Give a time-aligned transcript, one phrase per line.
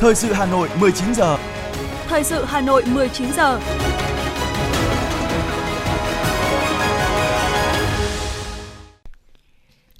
[0.00, 1.38] Thời sự Hà Nội 19 giờ.
[2.06, 3.60] Thời sự Hà Nội 19 giờ.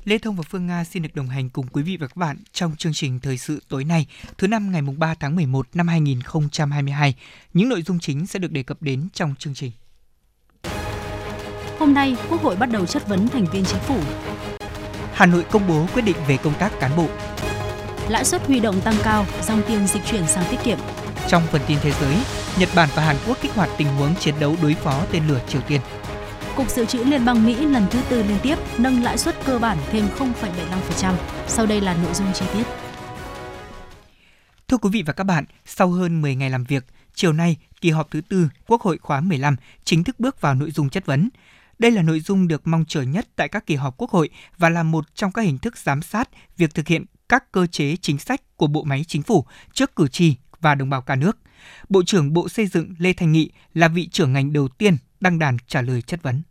[0.04, 2.36] Lê Thông và Phương Nga xin được đồng hành cùng quý vị và các bạn
[2.52, 4.06] trong chương trình thời sự tối nay,
[4.38, 7.14] thứ năm ngày 3 tháng 11 năm 2022.
[7.54, 9.72] Những nội dung chính sẽ được đề cập đến trong chương trình.
[11.78, 14.00] Hôm nay, Quốc hội bắt đầu chất vấn thành viên chính phủ.
[15.12, 17.08] Hà Nội công bố quyết định về công tác cán bộ.
[18.08, 20.78] Lãi suất huy động tăng cao, dòng tiền dịch chuyển sang tiết kiệm.
[21.28, 22.16] Trong phần tin thế giới,
[22.58, 25.40] Nhật Bản và Hàn Quốc kích hoạt tình huống chiến đấu đối phó tên lửa
[25.48, 25.80] Triều Tiên.
[26.56, 29.58] Cục Dự trữ Liên bang Mỹ lần thứ tư liên tiếp nâng lãi suất cơ
[29.58, 31.14] bản thêm 0,75%.
[31.46, 32.62] Sau đây là nội dung chi tiết.
[34.68, 36.84] Thưa quý vị và các bạn, sau hơn 10 ngày làm việc,
[37.14, 40.70] chiều nay, kỳ họp thứ tư Quốc hội khóa 15 chính thức bước vào nội
[40.70, 41.28] dung chất vấn.
[41.78, 44.68] Đây là nội dung được mong chờ nhất tại các kỳ họp Quốc hội và
[44.68, 48.18] là một trong các hình thức giám sát việc thực hiện các cơ chế chính
[48.18, 51.38] sách của bộ máy chính phủ trước cử tri và đồng bào cả nước.
[51.88, 55.38] Bộ trưởng Bộ Xây dựng Lê Thành Nghị là vị trưởng ngành đầu tiên đăng
[55.38, 56.42] đàn trả lời chất vấn.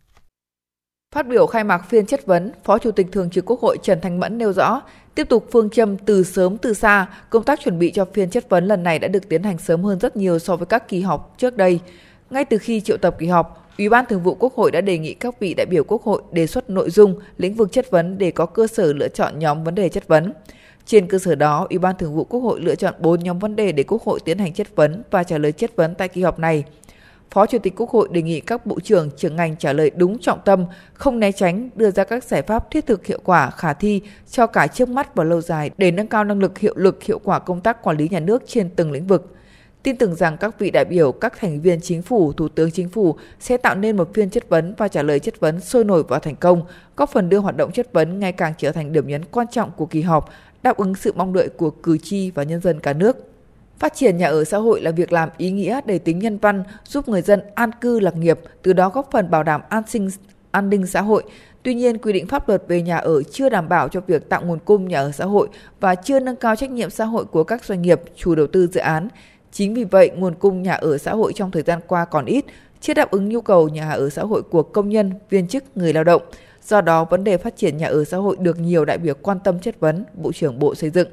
[1.14, 4.00] Phát biểu khai mạc phiên chất vấn, Phó Chủ tịch Thường trực Quốc hội Trần
[4.00, 4.82] Thanh Mẫn nêu rõ,
[5.14, 8.48] tiếp tục phương châm từ sớm từ xa, công tác chuẩn bị cho phiên chất
[8.48, 11.00] vấn lần này đã được tiến hành sớm hơn rất nhiều so với các kỳ
[11.00, 11.80] họp trước đây.
[12.30, 14.98] Ngay từ khi triệu tập kỳ họp, Ủy ban Thường vụ Quốc hội đã đề
[14.98, 18.18] nghị các vị đại biểu Quốc hội đề xuất nội dung, lĩnh vực chất vấn
[18.18, 20.32] để có cơ sở lựa chọn nhóm vấn đề chất vấn.
[20.88, 23.56] Trên cơ sở đó, Ủy ban Thường vụ Quốc hội lựa chọn 4 nhóm vấn
[23.56, 26.22] đề để Quốc hội tiến hành chất vấn và trả lời chất vấn tại kỳ
[26.22, 26.64] họp này.
[27.30, 30.18] Phó Chủ tịch Quốc hội đề nghị các bộ trưởng, trưởng ngành trả lời đúng
[30.18, 33.72] trọng tâm, không né tránh, đưa ra các giải pháp thiết thực hiệu quả, khả
[33.72, 37.02] thi cho cả trước mắt và lâu dài để nâng cao năng lực, hiệu lực,
[37.02, 39.34] hiệu quả công tác quản lý nhà nước trên từng lĩnh vực.
[39.82, 42.88] Tin tưởng rằng các vị đại biểu, các thành viên chính phủ, thủ tướng chính
[42.88, 46.02] phủ sẽ tạo nên một phiên chất vấn và trả lời chất vấn sôi nổi
[46.08, 46.62] và thành công,
[46.96, 49.70] góp phần đưa hoạt động chất vấn ngày càng trở thành điểm nhấn quan trọng
[49.76, 50.30] của kỳ họp,
[50.62, 53.16] đáp ứng sự mong đợi của cử tri và nhân dân cả nước.
[53.78, 56.64] Phát triển nhà ở xã hội là việc làm ý nghĩa đầy tính nhân văn,
[56.84, 60.08] giúp người dân an cư lạc nghiệp, từ đó góp phần bảo đảm an sinh
[60.50, 61.22] an ninh xã hội.
[61.62, 64.42] Tuy nhiên, quy định pháp luật về nhà ở chưa đảm bảo cho việc tạo
[64.44, 65.48] nguồn cung nhà ở xã hội
[65.80, 68.66] và chưa nâng cao trách nhiệm xã hội của các doanh nghiệp, chủ đầu tư
[68.66, 69.08] dự án.
[69.52, 72.44] Chính vì vậy, nguồn cung nhà ở xã hội trong thời gian qua còn ít,
[72.80, 75.92] chưa đáp ứng nhu cầu nhà ở xã hội của công nhân, viên chức, người
[75.92, 76.22] lao động.
[76.68, 79.40] Do đó, vấn đề phát triển nhà ở xã hội được nhiều đại biểu quan
[79.44, 81.08] tâm chất vấn, Bộ trưởng Bộ Xây dựng.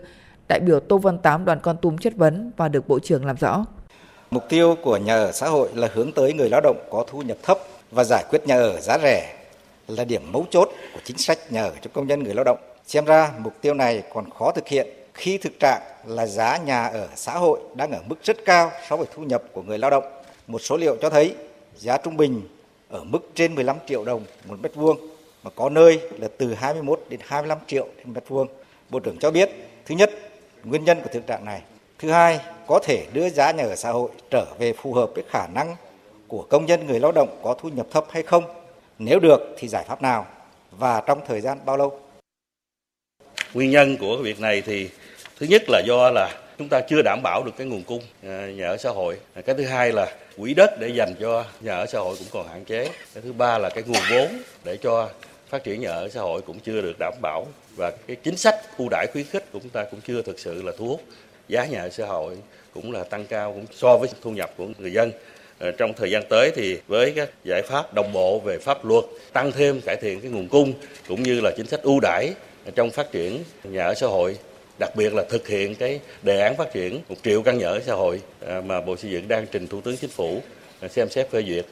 [0.47, 3.35] Đại biểu Tô Văn Tám đoàn Con Tum chất vấn và được Bộ trưởng làm
[3.35, 3.65] rõ.
[4.31, 7.21] Mục tiêu của nhà ở xã hội là hướng tới người lao động có thu
[7.21, 7.57] nhập thấp
[7.91, 9.35] và giải quyết nhà ở giá rẻ
[9.87, 12.57] là điểm mấu chốt của chính sách nhà ở cho công nhân người lao động.
[12.85, 16.87] Xem ra mục tiêu này còn khó thực hiện khi thực trạng là giá nhà
[16.87, 19.91] ở xã hội đang ở mức rất cao so với thu nhập của người lao
[19.91, 20.03] động.
[20.47, 21.35] Một số liệu cho thấy
[21.75, 22.41] giá trung bình
[22.89, 25.14] ở mức trên 15 triệu đồng một mét vuông
[25.45, 28.47] mà có nơi là từ 21 đến 25 triệu trên mét vuông.
[28.89, 29.49] Bộ trưởng cho biết,
[29.85, 30.11] thứ nhất,
[30.63, 31.61] nguyên nhân của thực trạng này.
[31.99, 35.23] Thứ hai, có thể đưa giá nhà ở xã hội trở về phù hợp với
[35.29, 35.75] khả năng
[36.27, 38.43] của công nhân người lao động có thu nhập thấp hay không?
[38.99, 40.25] Nếu được thì giải pháp nào
[40.71, 41.99] và trong thời gian bao lâu?
[43.53, 44.89] Nguyên nhân của việc này thì
[45.39, 48.51] thứ nhất là do là chúng ta chưa đảm bảo được cái nguồn cung à,
[48.55, 49.19] nhà ở xã hội.
[49.33, 50.07] À, cái thứ hai là
[50.37, 52.89] quỹ đất để dành cho nhà ở xã hội cũng còn hạn chế.
[53.13, 54.27] Cái thứ ba là cái nguồn vốn
[54.63, 55.09] để cho
[55.49, 57.47] phát triển nhà ở xã hội cũng chưa được đảm bảo
[57.77, 60.61] và cái chính sách ưu đãi khuyến khích của chúng ta cũng chưa thực sự
[60.61, 61.01] là thu hút.
[61.47, 62.37] Giá nhà ở xã hội
[62.73, 65.11] cũng là tăng cao cũng so với thu nhập của người dân.
[65.59, 69.05] Ờ, trong thời gian tới thì với các giải pháp đồng bộ về pháp luật,
[69.33, 70.73] tăng thêm cải thiện cái nguồn cung
[71.07, 72.33] cũng như là chính sách ưu đãi
[72.75, 74.37] trong phát triển nhà ở xã hội,
[74.79, 77.81] đặc biệt là thực hiện cái đề án phát triển một triệu căn nhà ở
[77.85, 80.41] xã hội à, mà Bộ Xây dựng đang trình Thủ tướng Chính phủ
[80.81, 81.65] à, xem xét phê duyệt.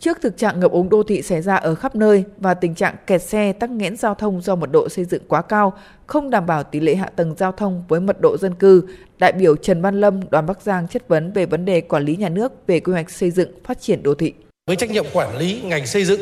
[0.00, 2.94] Trước thực trạng ngập úng đô thị xảy ra ở khắp nơi và tình trạng
[3.06, 5.72] kẹt xe tắc nghẽn giao thông do mật độ xây dựng quá cao,
[6.06, 8.82] không đảm bảo tỷ lệ hạ tầng giao thông với mật độ dân cư,
[9.18, 12.16] đại biểu Trần Văn Lâm, đoàn Bắc Giang chất vấn về vấn đề quản lý
[12.16, 14.32] nhà nước về quy hoạch xây dựng phát triển đô thị.
[14.66, 16.20] Với trách nhiệm quản lý ngành xây dựng,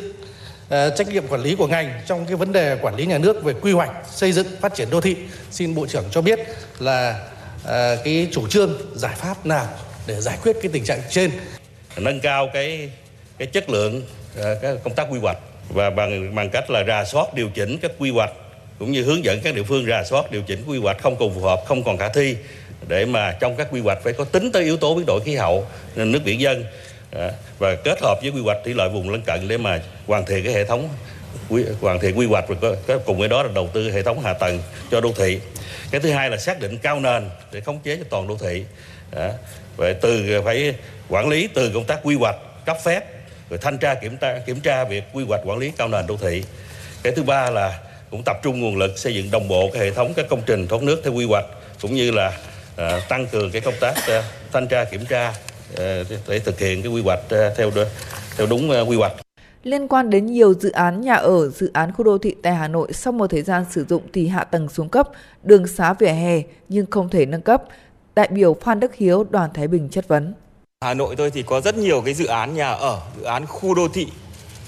[0.69, 3.44] ờ, trách nhiệm quản lý của ngành trong cái vấn đề quản lý nhà nước
[3.44, 5.17] về quy hoạch xây dựng phát triển đô thị,
[5.50, 6.38] xin Bộ trưởng cho biết
[6.79, 7.29] là
[7.65, 9.67] ờ, cái chủ trương giải pháp nào
[10.06, 11.31] để giải quyết cái tình trạng trên.
[11.99, 12.91] Nâng cao cái
[13.38, 14.02] cái chất lượng
[14.36, 15.38] ờ, các công tác quy hoạch
[15.69, 18.31] và bằng bằng cách là rà soát điều chỉnh các quy hoạch
[18.78, 21.34] cũng như hướng dẫn các địa phương rà soát điều chỉnh quy hoạch không còn
[21.34, 22.36] phù hợp, không còn khả thi
[22.88, 25.34] để mà trong các quy hoạch phải có tính tới yếu tố biến đổi khí
[25.34, 26.64] hậu nước biển dân
[27.10, 30.26] ờ, và kết hợp với quy hoạch thủy lợi vùng lân cận để mà hoàn
[30.26, 30.88] thiện cái hệ thống
[31.81, 34.58] hoàn thiện quy hoạch và cùng với đó là đầu tư hệ thống hạ tầng
[34.90, 35.40] cho đô thị.
[35.90, 38.64] Cái thứ hai là xác định cao nền để khống chế cho toàn đô thị
[39.10, 39.32] ờ,
[39.76, 40.75] vậy từ, phải
[41.08, 42.36] quản lý từ công tác quy hoạch
[42.66, 43.13] cấp phép
[43.50, 46.17] rồi thanh tra kiểm tra kiểm tra việc quy hoạch quản lý cao nền đô
[46.17, 46.44] thị
[47.02, 47.79] cái thứ ba là
[48.11, 50.67] cũng tập trung nguồn lực xây dựng đồng bộ cái hệ thống các công trình
[50.69, 51.44] thoát nước theo quy hoạch
[51.82, 52.32] cũng như là
[52.76, 55.35] ờ, tăng cường cái công tác ờ, thanh tra kiểm tra
[55.76, 57.20] ờ, để thực hiện cái quy hoạch
[57.56, 57.70] theo
[58.37, 59.12] theo đúng quy hoạch.
[59.62, 62.69] Liên quan đến nhiều dự án nhà ở, dự án khu đô thị tại Hà
[62.69, 65.08] Nội sau một thời gian sử dụng thì hạ tầng xuống cấp,
[65.43, 67.62] đường xá vỉa hè nhưng không thể nâng cấp,
[68.14, 70.35] đại biểu Phan Đức Hiếu, đoàn Thái Bình chất vấn.
[70.84, 73.75] Hà Nội tôi thì có rất nhiều cái dự án nhà ở, dự án khu
[73.75, 74.06] đô thị.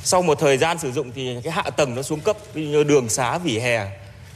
[0.03, 3.09] Sau một thời gian sử dụng thì cái hạ tầng nó xuống cấp, như đường
[3.09, 3.87] xá, vỉa hè.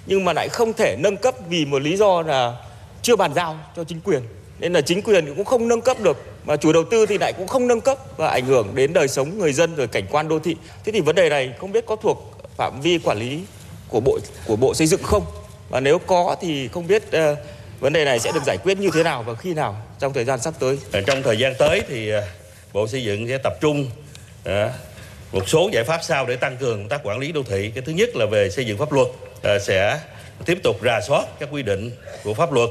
[0.07, 2.57] Nhưng mà lại không thể nâng cấp vì một lý do là
[3.03, 4.23] chưa bàn giao cho chính quyền.
[4.59, 7.33] Nên là chính quyền cũng không nâng cấp được mà chủ đầu tư thì lại
[7.37, 10.29] cũng không nâng cấp và ảnh hưởng đến đời sống người dân rồi cảnh quan
[10.29, 10.57] đô thị.
[10.85, 13.41] Thế thì vấn đề này không biết có thuộc phạm vi quản lý
[13.89, 15.25] của bộ của bộ xây dựng không?
[15.69, 17.39] Và nếu có thì không biết uh,
[17.81, 20.25] vấn đề này sẽ được giải quyết như thế nào và khi nào trong thời
[20.25, 20.79] gian sắp tới.
[20.93, 22.23] Ờ, trong thời gian tới thì ờ,
[22.73, 23.91] Bộ Xây dựng sẽ tập trung
[24.45, 24.73] ờ,
[25.33, 27.71] một số giải pháp sau để tăng cường công tác quản lý đô thị.
[27.75, 29.09] Cái thứ nhất là về xây dựng pháp luật
[29.61, 30.01] sẽ
[30.47, 31.91] tiếp tục rà soát các quy định
[32.25, 32.71] của pháp luật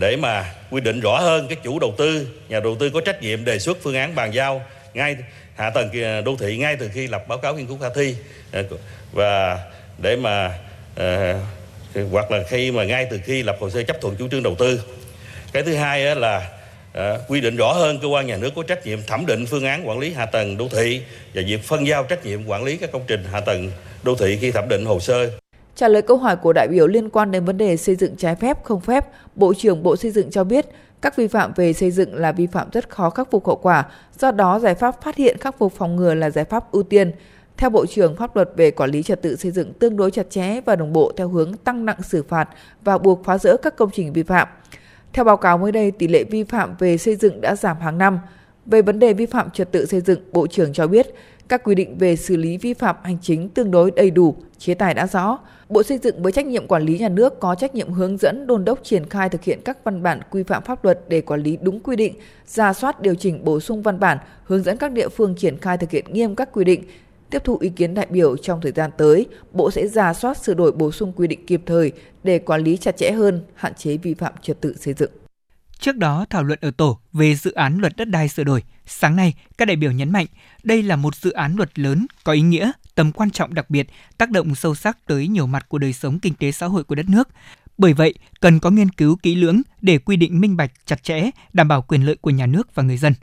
[0.00, 3.22] để mà quy định rõ hơn cái chủ đầu tư nhà đầu tư có trách
[3.22, 4.62] nhiệm đề xuất phương án bàn giao
[4.94, 5.16] ngay
[5.54, 5.90] hạ tầng
[6.24, 8.16] đô thị ngay từ khi lập báo cáo nghiên cứu khả thi
[9.12, 9.58] và
[9.98, 10.58] để mà
[12.10, 14.54] hoặc là khi mà ngay từ khi lập hồ sơ chấp thuận chủ trương đầu
[14.54, 14.80] tư
[15.52, 16.48] cái thứ hai là
[16.92, 19.64] à, quy định rõ hơn cơ quan nhà nước có trách nhiệm thẩm định phương
[19.64, 21.02] án quản lý hạ tầng đô thị
[21.34, 23.70] và việc phân giao trách nhiệm quản lý các công trình hạ tầng
[24.02, 25.30] đô thị khi thẩm định hồ sơ
[25.76, 28.36] Trả lời câu hỏi của đại biểu liên quan đến vấn đề xây dựng trái
[28.36, 30.66] phép không phép, Bộ trưởng Bộ Xây dựng cho biết
[31.02, 33.84] các vi phạm về xây dựng là vi phạm rất khó khắc phục hậu quả,
[34.18, 37.12] do đó giải pháp phát hiện khắc phục phòng ngừa là giải pháp ưu tiên.
[37.58, 40.30] Theo Bộ trưởng, pháp luật về quản lý trật tự xây dựng tương đối chặt
[40.30, 42.48] chẽ và đồng bộ theo hướng tăng nặng xử phạt
[42.84, 44.48] và buộc phá rỡ các công trình vi phạm.
[45.12, 47.98] Theo báo cáo mới đây, tỷ lệ vi phạm về xây dựng đã giảm hàng
[47.98, 48.18] năm.
[48.66, 51.14] Về vấn đề vi phạm trật tự xây dựng, Bộ trưởng cho biết
[51.48, 54.74] các quy định về xử lý vi phạm hành chính tương đối đầy đủ, chế
[54.74, 55.38] tài đã rõ.
[55.68, 58.46] Bộ Xây dựng với trách nhiệm quản lý nhà nước có trách nhiệm hướng dẫn
[58.46, 61.42] đôn đốc triển khai thực hiện các văn bản quy phạm pháp luật để quản
[61.42, 62.14] lý đúng quy định,
[62.46, 65.78] ra soát điều chỉnh bổ sung văn bản, hướng dẫn các địa phương triển khai
[65.78, 66.84] thực hiện nghiêm các quy định.
[67.30, 70.54] Tiếp thu ý kiến đại biểu trong thời gian tới, Bộ sẽ ra soát sửa
[70.54, 71.92] đổi bổ sung quy định kịp thời
[72.24, 75.10] để quản lý chặt chẽ hơn, hạn chế vi phạm trật tự xây dựng.
[75.78, 79.16] Trước đó, thảo luận ở tổ về dự án luật đất đai sửa đổi, sáng
[79.16, 80.26] nay các đại biểu nhấn mạnh
[80.62, 83.86] đây là một dự án luật lớn có ý nghĩa, tầm quan trọng đặc biệt,
[84.18, 86.94] tác động sâu sắc tới nhiều mặt của đời sống kinh tế xã hội của
[86.94, 87.28] đất nước.
[87.78, 91.30] Bởi vậy, cần có nghiên cứu kỹ lưỡng để quy định minh bạch, chặt chẽ,
[91.52, 93.14] đảm bảo quyền lợi của nhà nước và người dân.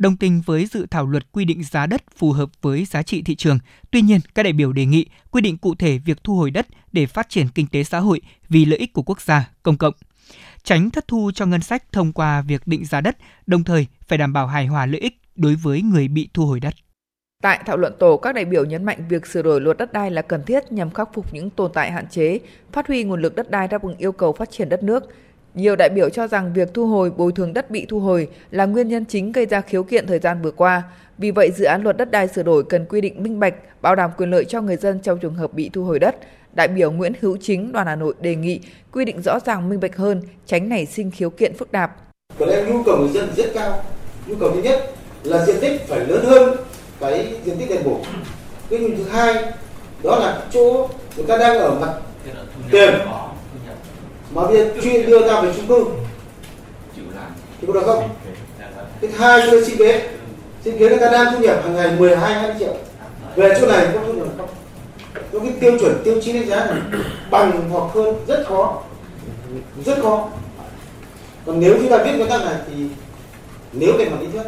[0.00, 3.22] Đồng tình với dự thảo luật quy định giá đất phù hợp với giá trị
[3.22, 3.58] thị trường,
[3.90, 6.66] tuy nhiên các đại biểu đề nghị quy định cụ thể việc thu hồi đất
[6.92, 9.94] để phát triển kinh tế xã hội vì lợi ích của quốc gia, công cộng
[10.62, 13.16] tránh thất thu cho ngân sách thông qua việc định giá đất,
[13.46, 16.60] đồng thời phải đảm bảo hài hòa lợi ích đối với người bị thu hồi
[16.60, 16.74] đất.
[17.42, 20.10] Tại thảo luận tổ, các đại biểu nhấn mạnh việc sửa đổi luật đất đai
[20.10, 22.38] là cần thiết nhằm khắc phục những tồn tại hạn chế,
[22.72, 25.14] phát huy nguồn lực đất đai đáp ứng yêu cầu phát triển đất nước.
[25.54, 28.66] Nhiều đại biểu cho rằng việc thu hồi bồi thường đất bị thu hồi là
[28.66, 30.82] nguyên nhân chính gây ra khiếu kiện thời gian vừa qua.
[31.18, 33.94] Vì vậy, dự án luật đất đai sửa đổi cần quy định minh bạch, bảo
[33.94, 36.16] đảm quyền lợi cho người dân trong trường hợp bị thu hồi đất,
[36.52, 38.60] đại biểu Nguyễn Hữu Chính đoàn Hà Nội đề nghị
[38.92, 41.96] quy định rõ ràng minh bạch hơn, tránh nảy sinh khiếu kiện phức tạp.
[42.38, 43.82] Có lẽ nhu cầu người dân rất cao.
[44.26, 44.92] Nhu cầu thứ nhất
[45.22, 46.56] là diện tích phải lớn hơn
[47.00, 48.00] cái diện tích đền bù.
[48.70, 49.34] Cái nhu thứ hai
[50.04, 51.94] đó là chỗ người ta đang ở mặt
[52.70, 52.94] tiền
[54.34, 55.84] mà bây giờ chuyên đưa ra về chung cư
[57.60, 58.08] thì có được không?
[59.00, 60.08] Cái hai là sinh kế
[60.64, 62.74] sinh kế người ta đang thu nhập hàng ngày 12 20 triệu.
[63.36, 64.48] Về chỗ này có thu nhập không?
[65.32, 68.82] có cái tiêu chuẩn tiêu chí đánh giá này bằng hoặc hơn rất khó.
[69.84, 70.28] Rất khó.
[71.46, 72.74] Còn nếu chúng ta viết nguyên tắc này thì
[73.72, 74.42] nếu về mặt lý thuyết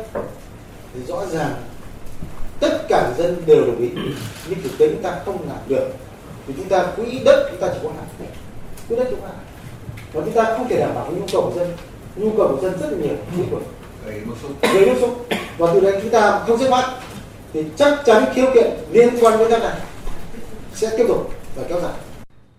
[0.94, 1.54] thì rõ ràng
[2.60, 3.88] tất cả dân đều đồng ý.
[4.48, 5.88] Nhưng thực tế chúng ta không làm được.
[6.46, 8.28] Thì chúng ta quỹ đất chúng ta chỉ có hạn.
[8.88, 9.28] Quỹ đất chúng ta
[10.12, 11.68] và chúng ta không thể đảm bảo nhu cầu của dân.
[12.16, 13.62] Nhu cầu của dân rất là nhiều lĩnh vực
[14.06, 14.20] gây
[14.84, 15.10] bức xúc
[15.58, 16.84] và từ đấy chúng ta không xếp mắt
[17.52, 19.78] thì chắc chắn khiếu kiện liên quan với đất này
[20.74, 21.92] sẽ tiếp tục và kéo dài.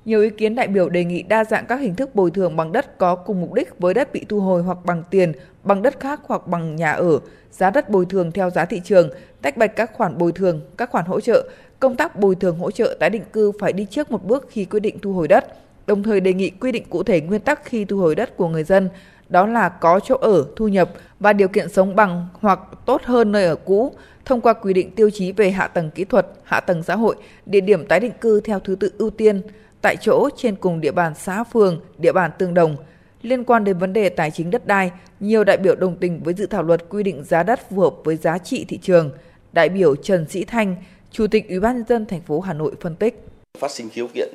[0.06, 2.72] Nhiều ý kiến đại biểu đề nghị đa dạng các hình thức bồi thường bằng
[2.72, 5.34] đất có cùng mục đích với đất bị thu hồi hoặc bằng tiền,
[5.64, 7.20] bằng đất khác hoặc bằng nhà ở,
[7.52, 9.10] giá đất bồi thường theo giá thị trường,
[9.42, 12.72] tách bạch các khoản bồi thường, các khoản hỗ trợ, công tác bồi thường hỗ
[12.72, 15.46] trợ tái định cư phải đi trước một bước khi quyết định thu hồi đất.
[15.88, 18.48] Đồng thời đề nghị quy định cụ thể nguyên tắc khi thu hồi đất của
[18.48, 18.90] người dân,
[19.30, 23.32] đó là có chỗ ở, thu nhập và điều kiện sống bằng hoặc tốt hơn
[23.32, 23.94] nơi ở cũ,
[24.26, 27.16] thông qua quy định tiêu chí về hạ tầng kỹ thuật, hạ tầng xã hội,
[27.46, 29.42] địa điểm tái định cư theo thứ tự ưu tiên,
[29.82, 32.76] tại chỗ trên cùng địa bàn xã phường, địa bàn tương đồng.
[33.22, 36.34] Liên quan đến vấn đề tài chính đất đai, nhiều đại biểu đồng tình với
[36.34, 39.12] dự thảo luật quy định giá đất phù hợp với giá trị thị trường.
[39.54, 40.76] Đại biểu Trần Sĩ Thanh,
[41.12, 43.26] Chủ tịch Ủy ban nhân dân thành phố Hà Nội phân tích
[43.60, 44.30] phát sinh khiếu kiện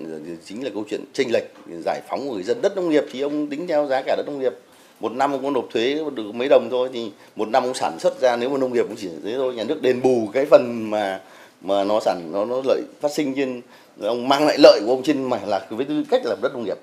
[0.44, 1.44] chính là câu chuyện tranh lệch
[1.84, 4.22] giải phóng của người dân đất nông nghiệp thì ông tính theo giá cả đất
[4.26, 4.52] nông nghiệp.
[5.00, 7.98] Một năm ông có nộp thuế được mấy đồng thôi thì một năm ông sản
[8.00, 9.54] xuất ra nếu mà nông nghiệp cũng chỉ thế thôi.
[9.54, 11.20] Nhà nước đền bù cái phần mà
[11.60, 13.60] mà nó sản nó nó lợi phát sinh trên
[14.02, 16.64] ông mang lại lợi của ông trên mà là với tư cách làm đất nông
[16.64, 16.78] nghiệp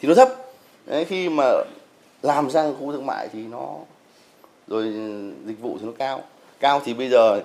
[0.00, 0.28] thì nó thấp.
[0.86, 1.52] Đấy, khi mà
[2.22, 3.76] làm sang khu thương mại thì nó
[4.68, 4.92] rồi
[5.46, 6.22] dịch vụ thì nó cao.
[6.60, 7.42] Cao thì bây giờ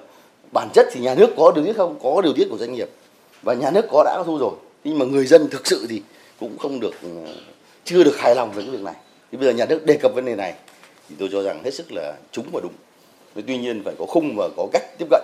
[0.54, 2.00] bản chất thì nhà nước có điều tiết không?
[2.04, 2.90] Có điều tiết của doanh nghiệp
[3.42, 4.54] và nhà nước có đã có thu rồi.
[4.84, 6.02] Nhưng mà người dân thực sự thì
[6.40, 7.10] cũng không được ừ,
[7.86, 8.96] chưa được hài lòng với cái việc này.
[9.32, 10.54] Thì bây giờ nhà nước đề cập vấn đề này
[11.10, 12.74] thì tôi cho rằng hết sức là trúng và đúng.
[13.48, 15.22] Tuy nhiên phải có khung và có cách tiếp cận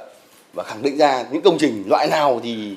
[0.54, 2.76] và khẳng định ra những công trình loại nào thì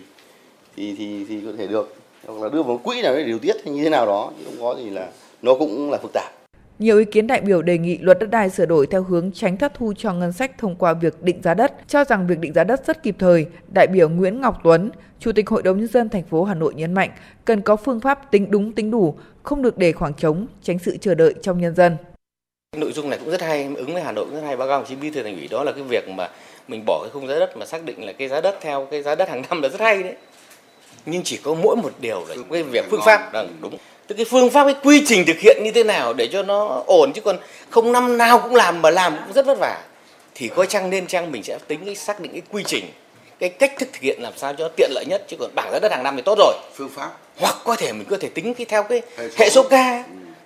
[0.77, 1.95] thì thì thì có thể được.
[2.27, 4.45] Hoặc là đưa vào quỹ nào để điều tiết hay như thế nào đó chứ
[4.45, 5.09] không có gì là,
[5.43, 6.33] nó cũng là phức tạp
[6.79, 9.57] nhiều ý kiến đại biểu đề nghị luật đất đai sửa đổi theo hướng tránh
[9.57, 12.53] thất thu cho ngân sách thông qua việc định giá đất, cho rằng việc định
[12.53, 13.47] giá đất rất kịp thời.
[13.75, 16.75] Đại biểu Nguyễn Ngọc Tuấn, Chủ tịch Hội đồng nhân dân thành phố Hà Nội
[16.75, 17.11] nhấn mạnh,
[17.45, 20.97] cần có phương pháp tính đúng tính đủ, không được để khoảng trống, tránh sự
[20.97, 21.97] chờ đợi trong nhân dân.
[22.77, 24.57] Nội dung này cũng rất hay, ứng với Hà Nội cũng rất hay.
[24.57, 26.29] Báo cáo chí bí thư thành ủy đó là cái việc mà
[26.69, 29.03] mình bỏ cái khung giá đất mà xác định là cái giá đất theo cái
[29.03, 30.17] giá đất hàng năm là rất hay đấy.
[31.07, 33.77] Nhưng chỉ có mỗi một điều là cái việc phương pháp, đúng, đúng
[34.09, 36.83] tức cái phương pháp cái quy trình thực hiện như thế nào để cho nó
[36.87, 37.13] ổn?
[37.15, 37.37] Chứ còn
[37.71, 39.79] không năm nào cũng làm mà làm cũng rất vất vả.
[40.35, 42.85] Thì có chăng nên chăng mình sẽ tính cái xác định cái quy trình
[43.39, 45.25] cái cách thức thực hiện làm sao cho tiện lợi nhất?
[45.29, 46.55] Chứ còn bảng giá đất hàng năm thì tốt rồi.
[46.75, 47.11] Phương pháp.
[47.37, 49.03] Hoặc có thể mình có thể tính cái theo cái
[49.37, 49.63] hệ số.
[49.63, 49.73] k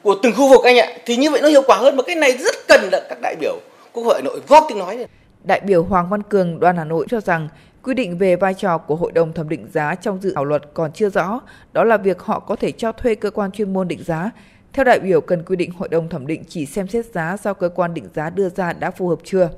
[0.02, 0.88] của từng khu vực anh ạ.
[1.06, 1.96] Thì như vậy nó hiệu quả hơn.
[1.96, 3.58] Mà cái này rất cần là các đại biểu
[3.92, 5.06] quốc hội nội góp tiếng nói
[5.44, 7.48] đại biểu Hoàng Văn Cường đoàn Hà Nội cho rằng
[7.84, 10.62] Quy định về vai trò của Hội đồng thẩm định giá trong dự thảo luật
[10.74, 11.40] còn chưa rõ,
[11.72, 14.30] đó là việc họ có thể cho thuê cơ quan chuyên môn định giá.
[14.72, 17.54] Theo đại biểu, cần quy định Hội đồng thẩm định chỉ xem xét giá do
[17.54, 19.50] cơ quan định giá đưa ra đã phù hợp chưa.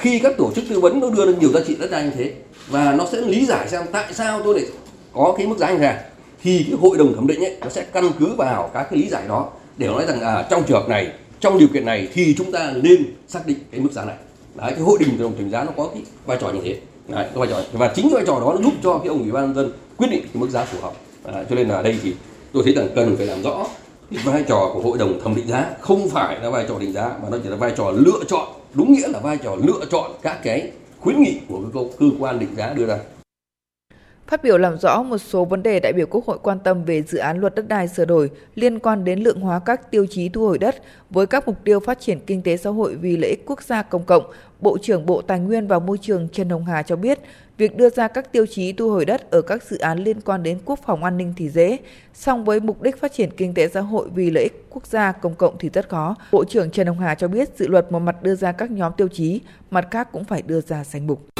[0.00, 2.10] Khi các tổ chức tư vấn nó đưa ra nhiều giá trị đất đai như
[2.10, 2.34] thế
[2.68, 4.68] và nó sẽ lý giải xem tại sao tôi lại
[5.12, 6.04] có cái mức giá như thế
[6.42, 9.08] thì cái hội đồng thẩm định ấy nó sẽ căn cứ vào các cái lý
[9.08, 12.34] giải đó để nói rằng à trong trường hợp này trong điều kiện này thì
[12.38, 14.16] chúng ta nên xác định cái mức giá này
[14.54, 16.76] đấy cái hội đồng thẩm định giá nó có cái vai trò như thế
[17.08, 19.32] Đấy, cái vai trò và chính vai trò đó nó giúp cho cái ông ủy
[19.32, 20.92] ban nhân dân quyết định cái mức giá phù hợp.
[21.24, 22.14] À, cho nên là đây thì
[22.52, 23.66] tôi thấy rằng cần phải làm rõ
[24.10, 25.70] cái vai trò của hội đồng thẩm định giá.
[25.80, 28.48] Không phải là vai trò định giá mà nó chỉ là vai trò lựa chọn.
[28.74, 32.38] Đúng nghĩa là vai trò lựa chọn các cái khuyến nghị của cơ, cơ quan
[32.38, 32.98] định giá đưa ra.
[34.28, 37.02] Phát biểu làm rõ một số vấn đề đại biểu Quốc hội quan tâm về
[37.02, 40.28] dự án luật đất đai sửa đổi liên quan đến lượng hóa các tiêu chí
[40.28, 40.74] thu hồi đất
[41.10, 43.82] với các mục tiêu phát triển kinh tế xã hội vì lợi ích quốc gia
[43.82, 44.22] công cộng,
[44.60, 47.18] Bộ trưởng Bộ Tài nguyên và Môi trường Trần Hồng Hà cho biết,
[47.58, 50.42] việc đưa ra các tiêu chí thu hồi đất ở các dự án liên quan
[50.42, 51.78] đến quốc phòng an ninh thì dễ,
[52.14, 55.12] song với mục đích phát triển kinh tế xã hội vì lợi ích quốc gia
[55.12, 56.14] công cộng thì rất khó.
[56.32, 58.92] Bộ trưởng Trần Hồng Hà cho biết dự luật một mặt đưa ra các nhóm
[58.96, 61.37] tiêu chí, mặt khác cũng phải đưa ra danh mục.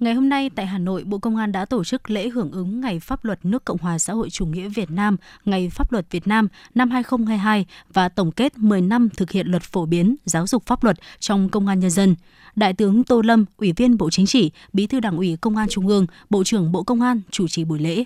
[0.00, 2.80] Ngày hôm nay tại Hà Nội, Bộ Công an đã tổ chức lễ hưởng ứng
[2.80, 6.06] Ngày Pháp luật nước Cộng hòa xã hội chủ nghĩa Việt Nam, Ngày Pháp luật
[6.10, 10.46] Việt Nam năm 2022 và tổng kết 10 năm thực hiện luật phổ biến giáo
[10.46, 12.14] dục pháp luật trong công an nhân dân.
[12.56, 15.68] Đại tướng Tô Lâm, Ủy viên Bộ Chính trị, Bí thư Đảng ủy Công an
[15.68, 18.04] Trung ương, Bộ trưởng Bộ Công an chủ trì buổi lễ.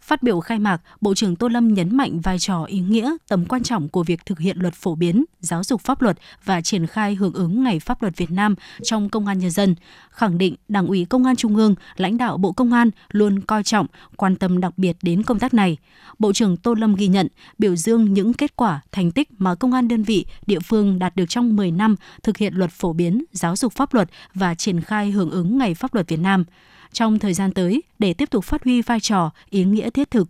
[0.00, 3.44] Phát biểu khai mạc, Bộ trưởng Tô Lâm nhấn mạnh vai trò ý nghĩa, tầm
[3.44, 6.86] quan trọng của việc thực hiện luật phổ biến, giáo dục pháp luật và triển
[6.86, 9.74] khai hưởng ứng Ngày Pháp luật Việt Nam trong công an nhân dân,
[10.10, 13.62] khẳng định Đảng ủy Công an Trung ương, lãnh đạo Bộ Công an luôn coi
[13.62, 13.86] trọng,
[14.16, 15.76] quan tâm đặc biệt đến công tác này.
[16.18, 17.28] Bộ trưởng Tô Lâm ghi nhận,
[17.58, 21.16] biểu dương những kết quả, thành tích mà công an đơn vị, địa phương đạt
[21.16, 24.80] được trong 10 năm thực hiện luật phổ biến, giáo dục pháp luật và triển
[24.80, 26.44] khai hưởng ứng Ngày Pháp luật Việt Nam
[26.92, 30.28] trong thời gian tới để tiếp tục phát huy vai trò, ý nghĩa thiết thực,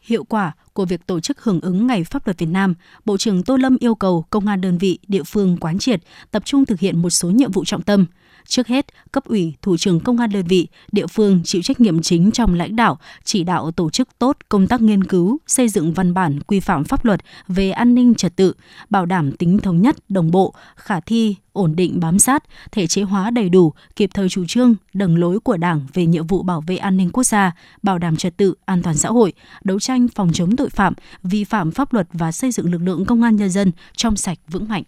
[0.00, 2.74] hiệu quả của việc tổ chức hưởng ứng Ngày Pháp luật Việt Nam,
[3.04, 6.44] Bộ trưởng Tô Lâm yêu cầu công an đơn vị, địa phương quán triệt, tập
[6.44, 8.06] trung thực hiện một số nhiệm vụ trọng tâm–
[8.48, 12.02] Trước hết, cấp ủy, thủ trưởng công an đơn vị, địa phương chịu trách nhiệm
[12.02, 15.92] chính trong lãnh đạo, chỉ đạo tổ chức tốt công tác nghiên cứu, xây dựng
[15.92, 18.54] văn bản quy phạm pháp luật về an ninh trật tự,
[18.90, 23.02] bảo đảm tính thống nhất, đồng bộ, khả thi, ổn định bám sát, thể chế
[23.02, 26.60] hóa đầy đủ, kịp thời chủ trương, đường lối của Đảng về nhiệm vụ bảo
[26.66, 29.32] vệ an ninh quốc gia, bảo đảm trật tự, an toàn xã hội,
[29.64, 33.04] đấu tranh phòng chống tội phạm, vi phạm pháp luật và xây dựng lực lượng
[33.04, 34.82] công an nhân dân trong sạch vững mạnh.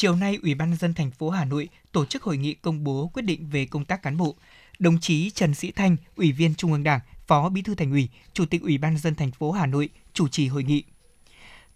[0.00, 2.84] Chiều nay, Ủy ban nhân dân thành phố Hà Nội tổ chức hội nghị công
[2.84, 4.36] bố quyết định về công tác cán bộ.
[4.78, 8.08] Đồng chí Trần Sĩ Thanh, Ủy viên Trung ương Đảng, Phó Bí thư Thành ủy,
[8.32, 10.82] Chủ tịch Ủy ban nhân dân thành phố Hà Nội chủ trì hội nghị.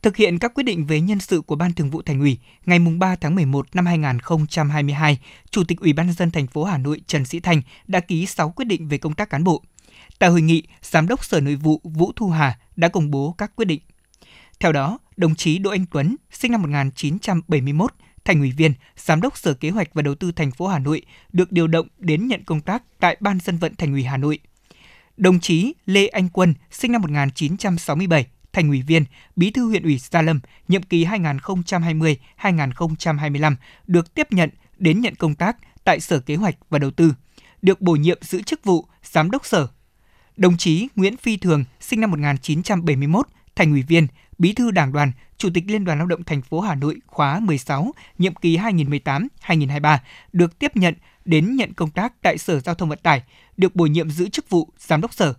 [0.03, 2.79] Thực hiện các quyết định về nhân sự của Ban Thường vụ Thành ủy, ngày
[2.79, 5.19] 3 tháng 11 năm 2022,
[5.51, 8.27] Chủ tịch Ủy ban nhân dân thành phố Hà Nội Trần Sĩ Thanh đã ký
[8.27, 9.63] 6 quyết định về công tác cán bộ.
[10.19, 13.57] Tại hội nghị, Giám đốc Sở Nội vụ Vũ Thu Hà đã công bố các
[13.57, 13.81] quyết định.
[14.61, 17.93] Theo đó, đồng chí Đỗ Anh Tuấn, sinh năm 1971,
[18.25, 21.03] thành ủy viên, giám đốc Sở Kế hoạch và Đầu tư thành phố Hà Nội
[21.33, 24.39] được điều động đến nhận công tác tại Ban dân vận thành ủy Hà Nội.
[25.17, 29.05] Đồng chí Lê Anh Quân, sinh năm 1967, thành ủy viên,
[29.37, 35.35] bí thư huyện ủy Gia Lâm, nhiệm kỳ 2020-2025, được tiếp nhận đến nhận công
[35.35, 37.15] tác tại Sở Kế hoạch và Đầu tư,
[37.63, 39.69] được bổ nhiệm giữ chức vụ Giám đốc Sở.
[40.37, 43.27] Đồng chí Nguyễn Phi Thường, sinh năm 1971,
[43.57, 44.07] thành ủy viên,
[44.43, 47.41] bí thư đảng đoàn, chủ tịch Liên đoàn Lao động thành phố Hà Nội khóa
[47.41, 49.99] 16, nhiệm kỳ 2018-2023,
[50.33, 50.95] được tiếp nhận
[51.25, 53.23] đến nhận công tác tại Sở Giao thông Vận tải,
[53.57, 55.35] được bổ nhiệm giữ chức vụ Giám đốc Sở.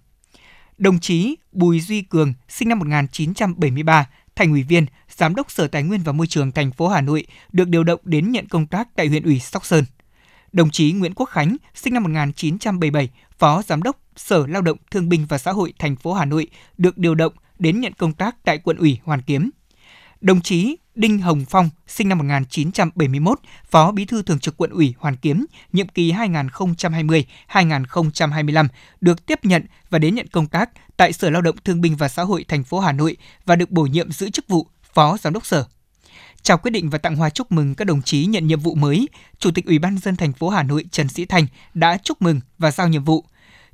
[0.77, 5.83] Đồng chí Bùi Duy Cường, sinh năm 1973, thành ủy viên, giám đốc Sở Tài
[5.83, 8.87] nguyên và Môi trường thành phố Hà Nội, được điều động đến nhận công tác
[8.95, 9.85] tại huyện ủy Sóc Sơn.
[10.53, 15.09] Đồng chí Nguyễn Quốc Khánh, sinh năm 1977, phó giám đốc Sở Lao động Thương
[15.09, 18.35] binh và Xã hội thành phố Hà Nội, được điều động đến nhận công tác
[18.43, 19.49] tại quận ủy Hoàn Kiếm.
[20.21, 24.93] Đồng chí Đinh Hồng Phong, sinh năm 1971, Phó Bí thư Thường trực Quận ủy
[24.97, 28.67] Hoàn Kiếm, nhiệm kỳ 2020-2025,
[29.01, 32.07] được tiếp nhận và đến nhận công tác tại Sở Lao động Thương binh và
[32.07, 35.33] Xã hội thành phố Hà Nội và được bổ nhiệm giữ chức vụ Phó Giám
[35.33, 35.65] đốc Sở.
[36.41, 39.09] Chào quyết định và tặng hoa chúc mừng các đồng chí nhận nhiệm vụ mới,
[39.39, 42.41] Chủ tịch Ủy ban dân thành phố Hà Nội Trần Sĩ Thành đã chúc mừng
[42.57, 43.25] và giao nhiệm vụ.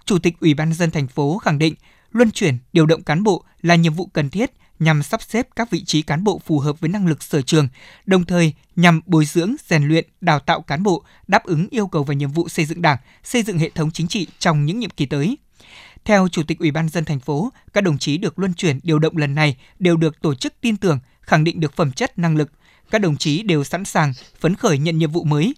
[0.05, 1.75] Chủ tịch Ủy ban dân thành phố khẳng định
[2.11, 5.71] luân chuyển, điều động cán bộ là nhiệm vụ cần thiết nhằm sắp xếp các
[5.71, 7.67] vị trí cán bộ phù hợp với năng lực sở trường,
[8.05, 12.03] đồng thời nhằm bồi dưỡng, rèn luyện, đào tạo cán bộ đáp ứng yêu cầu
[12.03, 14.89] và nhiệm vụ xây dựng Đảng, xây dựng hệ thống chính trị trong những nhiệm
[14.89, 15.37] kỳ tới.
[16.05, 18.99] Theo Chủ tịch Ủy ban dân thành phố, các đồng chí được luân chuyển điều
[18.99, 22.35] động lần này đều được tổ chức tin tưởng, khẳng định được phẩm chất năng
[22.35, 22.51] lực.
[22.91, 25.53] Các đồng chí đều sẵn sàng, phấn khởi nhận nhiệm vụ mới,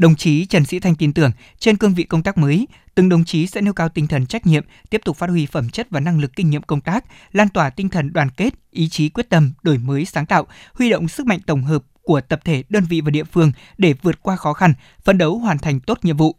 [0.00, 3.24] Đồng chí Trần Sĩ Thanh tin tưởng trên cương vị công tác mới, từng đồng
[3.24, 6.00] chí sẽ nêu cao tinh thần trách nhiệm, tiếp tục phát huy phẩm chất và
[6.00, 9.28] năng lực kinh nghiệm công tác, lan tỏa tinh thần đoàn kết, ý chí quyết
[9.28, 12.84] tâm, đổi mới sáng tạo, huy động sức mạnh tổng hợp của tập thể, đơn
[12.88, 16.16] vị và địa phương để vượt qua khó khăn, phấn đấu hoàn thành tốt nhiệm
[16.16, 16.36] vụ.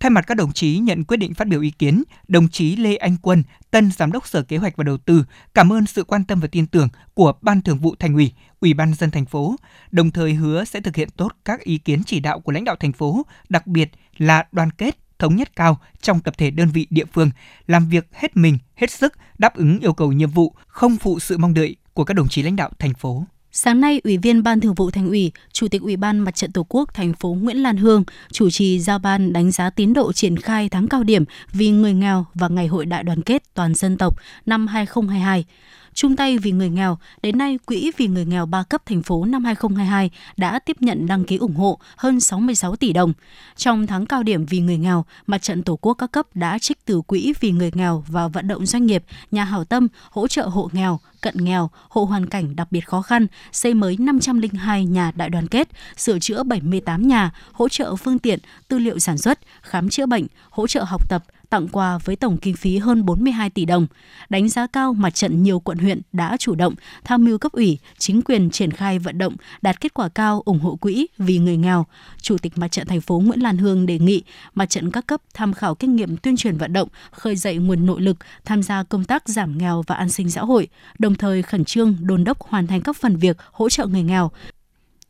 [0.00, 2.96] Thay mặt các đồng chí nhận quyết định phát biểu ý kiến, đồng chí Lê
[2.96, 6.24] Anh Quân, tân giám đốc Sở Kế hoạch và Đầu tư, cảm ơn sự quan
[6.24, 9.56] tâm và tin tưởng của Ban Thường vụ Thành ủy, Ủy ban dân thành phố,
[9.90, 12.76] đồng thời hứa sẽ thực hiện tốt các ý kiến chỉ đạo của lãnh đạo
[12.80, 16.86] thành phố, đặc biệt là đoàn kết, thống nhất cao trong tập thể đơn vị
[16.90, 17.30] địa phương,
[17.66, 21.38] làm việc hết mình, hết sức đáp ứng yêu cầu nhiệm vụ, không phụ sự
[21.38, 23.24] mong đợi của các đồng chí lãnh đạo thành phố.
[23.54, 26.52] Sáng nay, Ủy viên Ban Thường vụ Thành ủy, Chủ tịch Ủy ban Mặt trận
[26.52, 30.12] Tổ quốc thành phố Nguyễn Lan Hương chủ trì giao ban đánh giá tiến độ
[30.12, 33.74] triển khai tháng cao điểm vì người nghèo và Ngày hội đại đoàn kết toàn
[33.74, 35.44] dân tộc năm 2022
[35.94, 39.24] chung tay vì người nghèo, đến nay Quỹ vì người nghèo ba cấp thành phố
[39.24, 43.12] năm 2022 đã tiếp nhận đăng ký ủng hộ hơn 66 tỷ đồng.
[43.56, 46.84] Trong tháng cao điểm vì người nghèo, Mặt trận Tổ quốc các cấp đã trích
[46.84, 50.46] từ Quỹ vì người nghèo và vận động doanh nghiệp, nhà hảo tâm hỗ trợ
[50.46, 55.12] hộ nghèo, cận nghèo, hộ hoàn cảnh đặc biệt khó khăn, xây mới 502 nhà
[55.14, 59.38] đại đoàn kết, sửa chữa 78 nhà, hỗ trợ phương tiện, tư liệu sản xuất,
[59.62, 63.50] khám chữa bệnh, hỗ trợ học tập, tặng quà với tổng kinh phí hơn 42
[63.50, 63.86] tỷ đồng.
[64.28, 67.78] Đánh giá cao mặt trận nhiều quận huyện đã chủ động tham mưu cấp ủy,
[67.98, 71.56] chính quyền triển khai vận động đạt kết quả cao ủng hộ quỹ vì người
[71.56, 71.86] nghèo.
[72.20, 74.22] Chủ tịch mặt trận thành phố Nguyễn Lan Hương đề nghị
[74.54, 77.86] mặt trận các cấp tham khảo kinh nghiệm tuyên truyền vận động, khơi dậy nguồn
[77.86, 81.42] nội lực, tham gia công tác giảm nghèo và an sinh xã hội, đồng thời
[81.42, 84.30] khẩn trương đôn đốc hoàn thành các phần việc hỗ trợ người nghèo,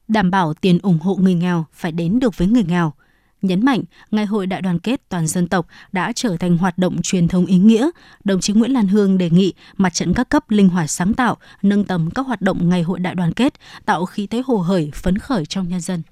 [0.08, 2.92] đảm bảo tiền ủng hộ người nghèo phải đến được với người nghèo
[3.42, 7.02] nhấn mạnh Ngày hội đại đoàn kết toàn dân tộc đã trở thành hoạt động
[7.02, 7.90] truyền thống ý nghĩa.
[8.24, 11.36] Đồng chí Nguyễn Lan Hương đề nghị mặt trận các cấp linh hoạt sáng tạo,
[11.62, 13.54] nâng tầm các hoạt động Ngày hội đại đoàn kết,
[13.86, 16.02] tạo khí thế hồ hởi, phấn khởi trong nhân dân.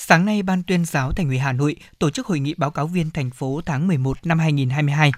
[0.00, 2.86] Sáng nay, Ban tuyên giáo Thành ủy Hà Nội tổ chức hội nghị báo cáo
[2.86, 5.12] viên thành phố tháng 11 năm 2022.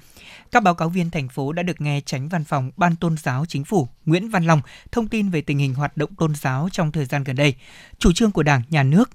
[0.53, 3.45] Các báo cáo viên thành phố đã được nghe tránh văn phòng Ban tôn giáo
[3.49, 4.61] chính phủ Nguyễn Văn Long
[4.93, 7.55] thông tin về tình hình hoạt động tôn giáo trong thời gian gần đây,
[7.99, 9.11] chủ trương của Đảng, Nhà nước,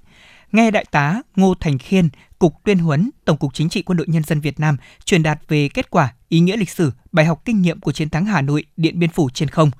[0.56, 4.06] nghe Đại tá Ngô Thành Khiên, Cục Tuyên huấn, Tổng cục Chính trị Quân đội
[4.06, 7.42] Nhân dân Việt Nam truyền đạt về kết quả, ý nghĩa lịch sử, bài học
[7.44, 9.70] kinh nghiệm của chiến thắng Hà Nội, Điện Biên Phủ trên không.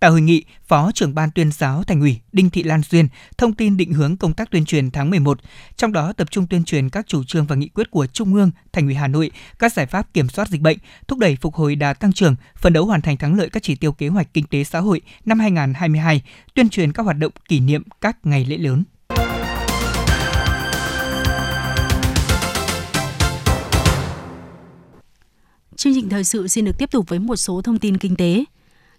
[0.00, 3.08] Tại hội nghị, Phó trưởng ban tuyên giáo Thành ủy Đinh Thị Lan Duyên
[3.38, 5.40] thông tin định hướng công tác tuyên truyền tháng 11,
[5.76, 8.50] trong đó tập trung tuyên truyền các chủ trương và nghị quyết của Trung ương,
[8.72, 11.76] Thành ủy Hà Nội, các giải pháp kiểm soát dịch bệnh, thúc đẩy phục hồi
[11.76, 14.46] đà tăng trưởng, phấn đấu hoàn thành thắng lợi các chỉ tiêu kế hoạch kinh
[14.46, 16.22] tế xã hội năm 2022,
[16.54, 18.84] tuyên truyền các hoạt động kỷ niệm các ngày lễ lớn.
[25.84, 28.44] Chương trình thời sự xin được tiếp tục với một số thông tin kinh tế.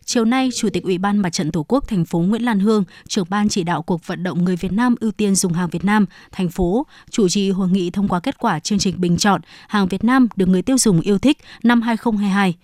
[0.06, 2.84] Chiều nay, Chủ tịch Ủy ban Mặt trận Tổ quốc thành phố Nguyễn Lan Hương,
[3.08, 5.86] trưởng ban chỉ đạo cuộc vận động người Việt Nam ưu tiên dùng hàng Việt
[5.86, 9.42] Nam, thành phố chủ trì hội nghị thông qua kết quả chương trình bình chọn
[9.68, 12.56] hàng Việt Nam được người tiêu dùng yêu thích năm 2022.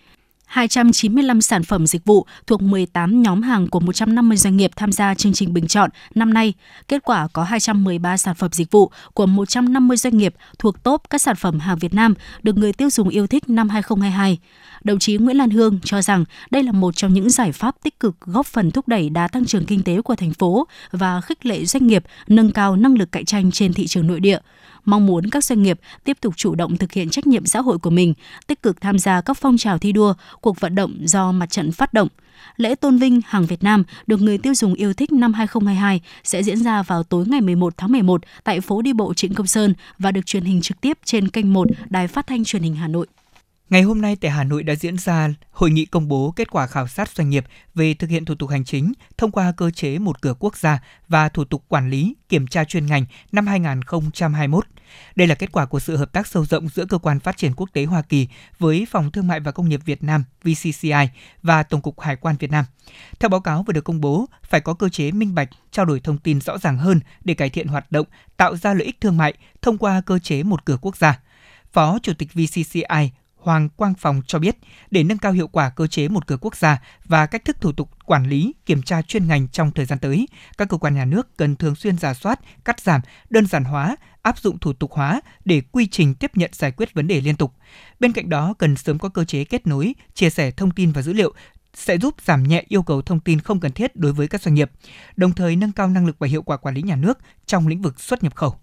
[0.51, 5.15] 295 sản phẩm dịch vụ thuộc 18 nhóm hàng của 150 doanh nghiệp tham gia
[5.15, 6.53] chương trình bình chọn năm nay.
[6.87, 11.21] Kết quả có 213 sản phẩm dịch vụ của 150 doanh nghiệp thuộc top các
[11.21, 14.39] sản phẩm hàng Việt Nam được người tiêu dùng yêu thích năm 2022.
[14.83, 17.99] Đồng chí Nguyễn Lan Hương cho rằng đây là một trong những giải pháp tích
[17.99, 21.45] cực góp phần thúc đẩy đá tăng trưởng kinh tế của thành phố và khích
[21.45, 24.39] lệ doanh nghiệp nâng cao năng lực cạnh tranh trên thị trường nội địa
[24.86, 27.78] mong muốn các doanh nghiệp tiếp tục chủ động thực hiện trách nhiệm xã hội
[27.78, 28.13] của mình,
[28.48, 31.72] tích cực tham gia các phong trào thi đua, cuộc vận động do mặt trận
[31.72, 32.08] phát động.
[32.58, 36.44] Lễ tôn vinh hàng Việt Nam được người tiêu dùng yêu thích năm 2022 sẽ
[36.44, 39.74] diễn ra vào tối ngày 11 tháng 11 tại phố đi bộ Trịnh Công Sơn
[40.00, 42.88] và được truyền hình trực tiếp trên kênh 1 Đài Phát thanh Truyền hình Hà
[42.88, 43.08] Nội.
[43.71, 46.67] Ngày hôm nay tại Hà Nội đã diễn ra hội nghị công bố kết quả
[46.67, 49.97] khảo sát doanh nghiệp về thực hiện thủ tục hành chính thông qua cơ chế
[49.97, 54.65] một cửa quốc gia và thủ tục quản lý, kiểm tra chuyên ngành năm 2021.
[55.15, 57.53] Đây là kết quả của sự hợp tác sâu rộng giữa Cơ quan Phát triển
[57.55, 58.27] Quốc tế Hoa Kỳ
[58.60, 61.10] với Phòng Thương mại và Công nghiệp Việt Nam VCCI
[61.43, 62.65] và Tổng cục Hải quan Việt Nam.
[63.19, 65.99] Theo báo cáo vừa được công bố, phải có cơ chế minh bạch, trao đổi
[65.99, 68.07] thông tin rõ ràng hơn để cải thiện hoạt động,
[68.38, 71.19] tạo ra lợi ích thương mại thông qua cơ chế một cửa quốc gia.
[71.73, 74.58] Phó Chủ tịch VCCI Hoàng Quang Phòng cho biết,
[74.91, 77.71] để nâng cao hiệu quả cơ chế một cửa quốc gia và cách thức thủ
[77.71, 80.27] tục quản lý, kiểm tra chuyên ngành trong thời gian tới,
[80.58, 83.95] các cơ quan nhà nước cần thường xuyên giả soát, cắt giảm, đơn giản hóa,
[84.21, 87.36] áp dụng thủ tục hóa để quy trình tiếp nhận giải quyết vấn đề liên
[87.36, 87.54] tục.
[87.99, 91.01] Bên cạnh đó, cần sớm có cơ chế kết nối, chia sẻ thông tin và
[91.01, 91.34] dữ liệu
[91.73, 94.56] sẽ giúp giảm nhẹ yêu cầu thông tin không cần thiết đối với các doanh
[94.56, 94.71] nghiệp,
[95.15, 97.82] đồng thời nâng cao năng lực và hiệu quả quản lý nhà nước trong lĩnh
[97.82, 98.56] vực xuất nhập khẩu.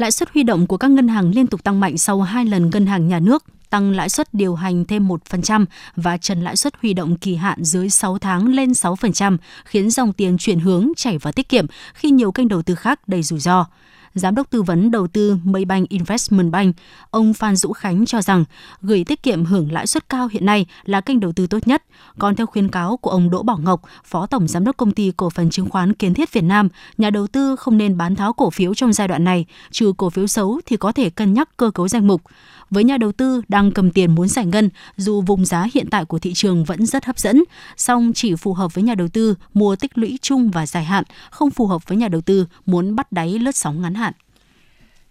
[0.00, 2.70] Lãi suất huy động của các ngân hàng liên tục tăng mạnh sau hai lần
[2.70, 5.64] ngân hàng nhà nước tăng lãi suất điều hành thêm 1%
[5.96, 10.12] và trần lãi suất huy động kỳ hạn dưới 6 tháng lên 6%, khiến dòng
[10.12, 13.40] tiền chuyển hướng chảy vào tiết kiệm khi nhiều kênh đầu tư khác đầy rủi
[13.40, 13.66] ro.
[14.14, 16.76] Giám đốc tư vấn đầu tư Maybank Investment Bank,
[17.10, 18.44] ông Phan Dũ Khánh cho rằng
[18.82, 21.82] gửi tiết kiệm hưởng lãi suất cao hiện nay là kênh đầu tư tốt nhất.
[22.18, 25.12] Còn theo khuyến cáo của ông Đỗ Bảo Ngọc, Phó Tổng Giám đốc Công ty
[25.16, 26.68] Cổ phần Chứng khoán Kiến thiết Việt Nam,
[26.98, 30.10] nhà đầu tư không nên bán tháo cổ phiếu trong giai đoạn này, trừ cổ
[30.10, 32.22] phiếu xấu thì có thể cân nhắc cơ cấu danh mục
[32.70, 36.04] với nhà đầu tư đang cầm tiền muốn giải ngân, dù vùng giá hiện tại
[36.04, 37.44] của thị trường vẫn rất hấp dẫn,
[37.76, 41.04] song chỉ phù hợp với nhà đầu tư mua tích lũy chung và dài hạn,
[41.30, 44.12] không phù hợp với nhà đầu tư muốn bắt đáy lướt sóng ngắn hạn.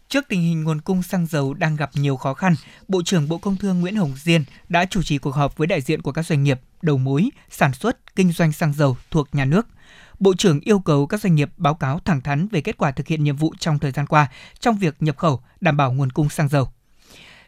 [0.10, 2.56] Trước tình hình nguồn cung xăng dầu đang gặp nhiều khó khăn,
[2.88, 5.82] Bộ trưởng Bộ Công Thương Nguyễn Hồng Diên đã chủ trì cuộc họp với đại
[5.82, 9.46] diện của các doanh nghiệp, đầu mối, sản xuất, kinh doanh xăng dầu thuộc nhà
[9.46, 9.68] nước.
[10.20, 13.08] Bộ trưởng yêu cầu các doanh nghiệp báo cáo thẳng thắn về kết quả thực
[13.08, 14.28] hiện nhiệm vụ trong thời gian qua
[14.60, 16.72] trong việc nhập khẩu, đảm bảo nguồn cung xăng dầu.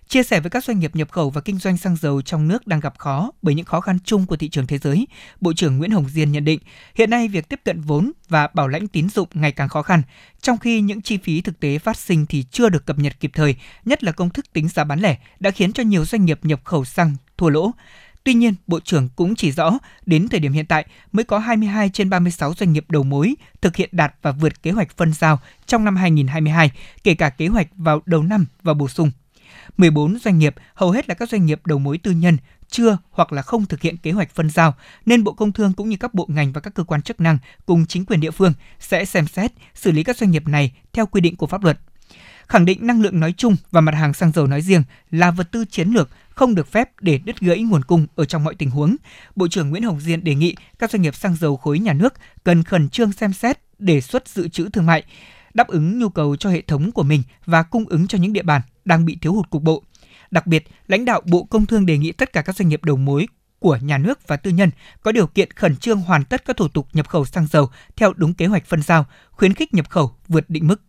[0.08, 2.68] Chia sẻ với các doanh nghiệp nhập khẩu và kinh doanh xăng dầu trong nước
[2.68, 5.08] đang gặp khó bởi những khó khăn chung của thị trường thế giới,
[5.42, 6.60] Bộ trưởng Nguyễn Hồng Diên nhận định,
[6.96, 10.02] hiện nay việc tiếp cận vốn và bảo lãnh tín dụng ngày càng khó khăn,
[10.42, 13.32] trong khi những chi phí thực tế phát sinh thì chưa được cập nhật kịp
[13.34, 16.40] thời, nhất là công thức tính giá bán lẻ đã khiến cho nhiều doanh nghiệp
[16.44, 17.72] nhập khẩu xăng thua lỗ.
[18.24, 21.90] Tuy nhiên, Bộ trưởng cũng chỉ rõ, đến thời điểm hiện tại mới có 22
[21.90, 25.40] trên 36 doanh nghiệp đầu mối thực hiện đạt và vượt kế hoạch phân giao
[25.66, 26.72] trong năm 2022,
[27.04, 29.12] kể cả kế hoạch vào đầu năm và bổ sung
[29.78, 32.38] 14 doanh nghiệp, hầu hết là các doanh nghiệp đầu mối tư nhân,
[32.70, 34.74] chưa hoặc là không thực hiện kế hoạch phân giao,
[35.06, 37.38] nên Bộ Công Thương cũng như các bộ ngành và các cơ quan chức năng
[37.66, 41.06] cùng chính quyền địa phương sẽ xem xét xử lý các doanh nghiệp này theo
[41.06, 41.80] quy định của pháp luật.
[42.48, 45.52] Khẳng định năng lượng nói chung và mặt hàng xăng dầu nói riêng là vật
[45.52, 48.70] tư chiến lược không được phép để đứt gãy nguồn cung ở trong mọi tình
[48.70, 48.96] huống.
[49.36, 52.14] Bộ trưởng Nguyễn Hồng Diên đề nghị các doanh nghiệp xăng dầu khối nhà nước
[52.44, 55.04] cần khẩn trương xem xét đề xuất dự trữ thương mại,
[55.54, 58.44] đáp ứng nhu cầu cho hệ thống của mình và cung ứng cho những địa
[58.44, 59.84] bàn đang bị thiếu hụt cục bộ.
[60.32, 62.98] Đặc biệt, lãnh đạo Bộ Công Thương đề nghị tất cả các doanh nghiệp đầu
[62.98, 63.28] mối
[63.60, 64.72] của nhà nước và tư nhân
[65.04, 68.14] có điều kiện khẩn trương hoàn tất các thủ tục nhập khẩu xăng dầu theo
[68.14, 70.82] đúng kế hoạch phân giao, khuyến khích nhập khẩu vượt định mức.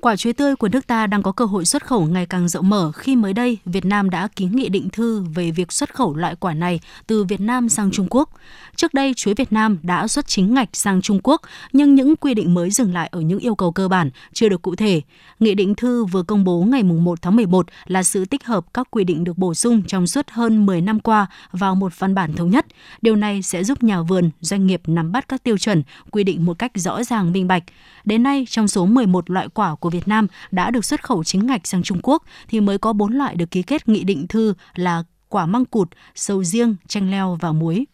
[0.00, 2.68] Quả chuối tươi của nước ta đang có cơ hội xuất khẩu ngày càng rộng
[2.68, 6.14] mở khi mới đây Việt Nam đã ký nghị định thư về việc xuất khẩu
[6.14, 8.30] loại quả này từ Việt Nam sang Trung Quốc.
[8.76, 11.40] Trước đây, chuối Việt Nam đã xuất chính ngạch sang Trung Quốc,
[11.72, 14.62] nhưng những quy định mới dừng lại ở những yêu cầu cơ bản, chưa được
[14.62, 15.00] cụ thể.
[15.40, 18.88] Nghị định thư vừa công bố ngày 1 tháng 11 là sự tích hợp các
[18.90, 22.32] quy định được bổ sung trong suốt hơn 10 năm qua vào một văn bản
[22.32, 22.66] thống nhất.
[23.02, 26.46] Điều này sẽ giúp nhà vườn, doanh nghiệp nắm bắt các tiêu chuẩn, quy định
[26.46, 27.62] một cách rõ ràng minh bạch.
[28.04, 31.46] Đến nay, trong số 11 loại quả của Việt Nam đã được xuất khẩu chính
[31.46, 34.54] ngạch sang Trung Quốc thì mới có 4 loại được ký kết nghị định thư
[34.74, 37.86] là quả măng cụt, sầu riêng, chanh leo và muối.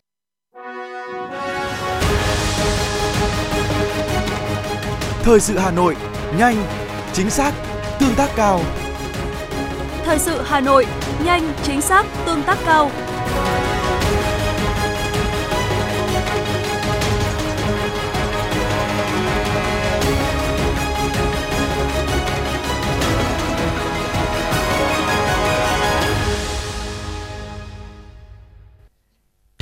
[5.22, 5.96] Thời sự Hà Nội,
[6.38, 6.56] nhanh,
[7.12, 7.52] chính xác,
[7.98, 8.60] tương tác cao.
[10.04, 10.86] Thời sự Hà Nội,
[11.24, 12.90] nhanh, chính xác, tương tác cao.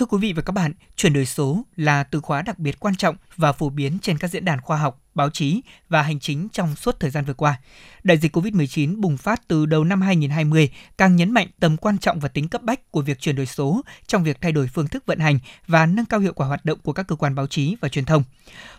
[0.01, 2.95] Thưa quý vị và các bạn, chuyển đổi số là từ khóa đặc biệt quan
[2.95, 6.49] trọng và phổ biến trên các diễn đàn khoa học, báo chí và hành chính
[6.53, 7.59] trong suốt thời gian vừa qua.
[8.03, 12.21] Đại dịch COVID-19 bùng phát từ đầu năm 2020 càng nhấn mạnh tầm quan trọng
[12.21, 15.07] và tính cấp bách của việc chuyển đổi số trong việc thay đổi phương thức
[15.07, 17.77] vận hành và nâng cao hiệu quả hoạt động của các cơ quan báo chí
[17.81, 18.23] và truyền thông.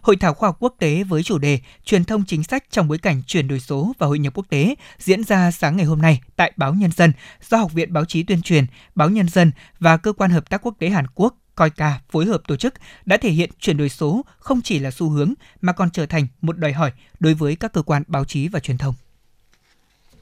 [0.02, 2.98] Hội thảo khoa học quốc tế với chủ đề Truyền thông chính sách trong bối
[2.98, 6.22] cảnh chuyển đổi số và hội nhập quốc tế diễn ra sáng ngày hôm nay
[6.36, 7.12] tại Báo Nhân dân
[7.50, 8.66] do Học viện Báo chí Tuyên truyền,
[8.96, 12.42] Báo Nhân dân và Cơ quan Hợp tác Quốc tế Hàn Quốc COICA phối hợp
[12.48, 12.74] tổ chức
[13.06, 16.28] đã thể hiện chuyển đổi số không chỉ là xu hướng mà còn trở thành
[16.42, 18.96] một đòi hỏi đối với các cơ quan báo chí và truyền thông.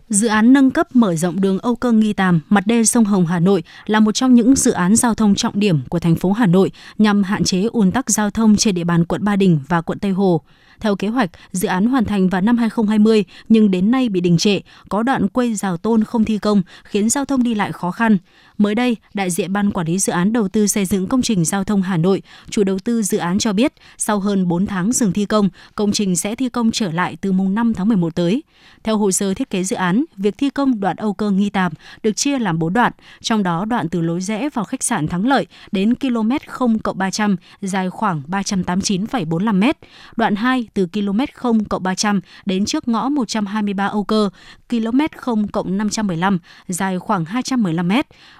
[0.10, 3.25] Dự án nâng cấp mở rộng đường Âu Cơ Nghi Tàm, mặt đê sông Hồng
[3.25, 6.32] Hà Nội là một trong những dự án giao thông trọng điểm của thành phố
[6.32, 9.60] Hà Nội nhằm hạn chế ùn tắc giao thông trên địa bàn quận Ba Đình
[9.67, 10.41] và quận Tây Hồ.
[10.80, 14.38] Theo kế hoạch, dự án hoàn thành vào năm 2020 nhưng đến nay bị đình
[14.38, 17.91] trệ, có đoạn quây rào tôn không thi công khiến giao thông đi lại khó
[17.91, 18.17] khăn.
[18.60, 21.45] Mới đây, đại diện Ban Quản lý Dự án Đầu tư xây dựng công trình
[21.45, 24.91] giao thông Hà Nội, chủ đầu tư dự án cho biết, sau hơn 4 tháng
[24.91, 28.15] dừng thi công, công trình sẽ thi công trở lại từ mùng 5 tháng 11
[28.15, 28.43] tới.
[28.84, 31.72] Theo hồ sơ thiết kế dự án, việc thi công đoạn Âu Cơ Nghi Tàm
[32.04, 32.91] được chia làm 4 đoạn,
[33.22, 37.36] trong đó đoạn từ lối rẽ vào khách sạn Thắng Lợi đến km 0 300
[37.62, 39.72] dài khoảng 389,45 m,
[40.15, 44.30] đoạn 2 từ km 0 300 đến trước ngõ 123 Âu Cơ,
[44.69, 47.91] km 0 515 dài khoảng 215 m,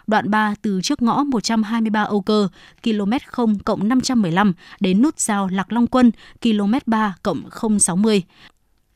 [0.10, 2.48] đoạn 3 từ trước ngõ 123 Âu Cơ,
[2.84, 8.24] km 0 cộng 515 đến nút giao Lạc Long Quân, km 3 cộng 060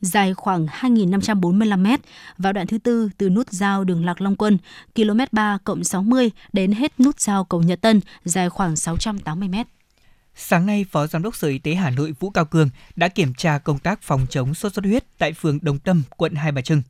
[0.01, 2.01] dài khoảng 2.545 m
[2.37, 4.57] và đoạn thứ tư từ nút giao đường Lạc Long Quân,
[4.95, 9.55] km 3 cộng 60 đến hết nút giao cầu Nhật Tân, dài khoảng 680 m.
[10.35, 13.33] Sáng nay, Phó Giám đốc Sở Y tế Hà Nội Vũ Cao Cường đã kiểm
[13.33, 16.61] tra công tác phòng chống sốt xuất huyết tại phường Đồng Tâm, quận Hai Bà
[16.61, 16.81] Trưng.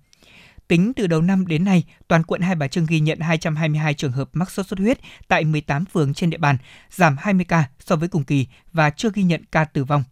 [0.67, 4.11] Tính từ đầu năm đến nay, toàn quận Hai Bà Trưng ghi nhận 222 trường
[4.11, 6.57] hợp mắc sốt xuất huyết tại 18 phường trên địa bàn,
[6.91, 10.03] giảm 20 ca so với cùng kỳ và chưa ghi nhận ca tử vong.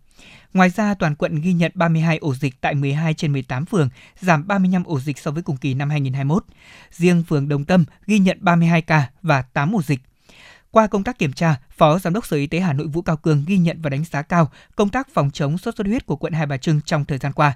[0.53, 4.47] Ngoài ra, toàn quận ghi nhận 32 ổ dịch tại 12 trên 18 phường, giảm
[4.47, 6.45] 35 ổ dịch so với cùng kỳ năm 2021.
[6.91, 9.99] Riêng phường Đồng Tâm ghi nhận 32 ca và 8 ổ dịch.
[10.71, 13.17] Qua công tác kiểm tra, Phó Giám đốc Sở Y tế Hà Nội Vũ Cao
[13.17, 16.15] Cường ghi nhận và đánh giá cao công tác phòng chống sốt xuất huyết của
[16.15, 17.53] quận Hai Bà Trưng trong thời gian qua.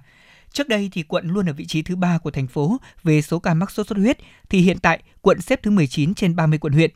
[0.56, 3.39] Trước đây thì quận luôn ở vị trí thứ ba của thành phố về số
[3.39, 4.18] ca mắc sốt xuất huyết,
[4.50, 6.91] thì hiện tại quận xếp thứ 19 trên 30 quận huyện.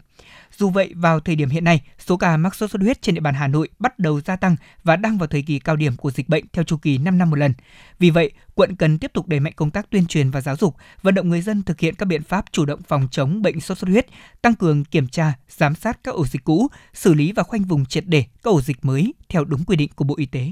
[0.58, 3.22] Dù vậy, vào thời điểm hiện nay, số ca mắc sốt xuất huyết trên địa
[3.22, 6.12] bàn Hà Nội bắt đầu gia tăng và đang vào thời kỳ cao điểm của
[6.12, 7.54] dịch bệnh theo chu kỳ 5 năm một lần.
[8.00, 10.76] Vì vậy, quận cần tiếp tục đẩy mạnh công tác tuyên truyền và giáo dục,
[11.02, 13.78] vận động người dân thực hiện các biện pháp chủ động phòng chống bệnh sốt
[13.78, 14.08] xuất huyết,
[14.41, 17.86] tăng cường kiểm tra, giám sát các ổ dịch cũ, xử lý và khoanh vùng
[17.86, 20.52] triệt để các ổ dịch mới theo đúng quy định của Bộ Y tế.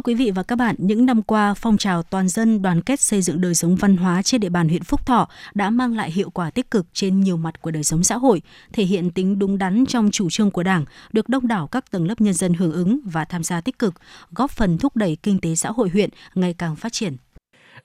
[0.00, 3.00] Thưa quý vị và các bạn, những năm qua, phong trào toàn dân đoàn kết
[3.00, 6.10] xây dựng đời sống văn hóa trên địa bàn huyện Phúc Thọ đã mang lại
[6.10, 9.38] hiệu quả tích cực trên nhiều mặt của đời sống xã hội, thể hiện tính
[9.38, 12.54] đúng đắn trong chủ trương của Đảng, được đông đảo các tầng lớp nhân dân
[12.54, 13.94] hưởng ứng và tham gia tích cực,
[14.30, 17.16] góp phần thúc đẩy kinh tế xã hội huyện ngày càng phát triển.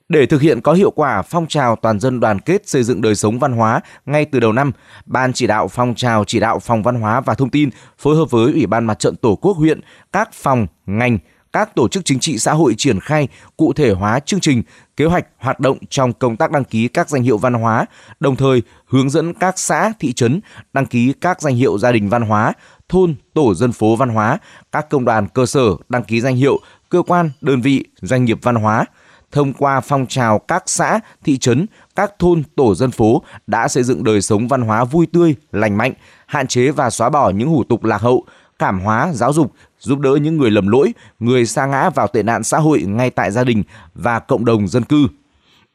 [0.08, 3.14] Để thực hiện có hiệu quả phong trào toàn dân đoàn kết xây dựng đời
[3.14, 4.72] sống văn hóa ngay từ đầu năm,
[5.06, 8.30] Ban chỉ đạo phong trào chỉ đạo phòng văn hóa và thông tin phối hợp
[8.30, 9.80] với Ủy ban Mặt trận Tổ quốc huyện,
[10.12, 11.18] các phòng, ngành,
[11.56, 14.62] các tổ chức chính trị xã hội triển khai cụ thể hóa chương trình,
[14.96, 17.86] kế hoạch hoạt động trong công tác đăng ký các danh hiệu văn hóa,
[18.20, 20.40] đồng thời hướng dẫn các xã, thị trấn
[20.72, 22.52] đăng ký các danh hiệu gia đình văn hóa,
[22.88, 24.38] thôn, tổ dân phố văn hóa,
[24.72, 28.38] các công đoàn cơ sở đăng ký danh hiệu, cơ quan, đơn vị, doanh nghiệp
[28.42, 28.84] văn hóa.
[29.32, 31.66] Thông qua phong trào các xã, thị trấn,
[31.96, 35.76] các thôn, tổ dân phố đã xây dựng đời sống văn hóa vui tươi, lành
[35.76, 35.92] mạnh,
[36.26, 38.24] hạn chế và xóa bỏ những hủ tục lạc hậu,
[38.58, 42.22] cảm hóa, giáo dục, giúp đỡ những người lầm lỗi, người sa ngã vào tệ
[42.22, 43.62] nạn xã hội ngay tại gia đình
[43.94, 45.06] và cộng đồng dân cư.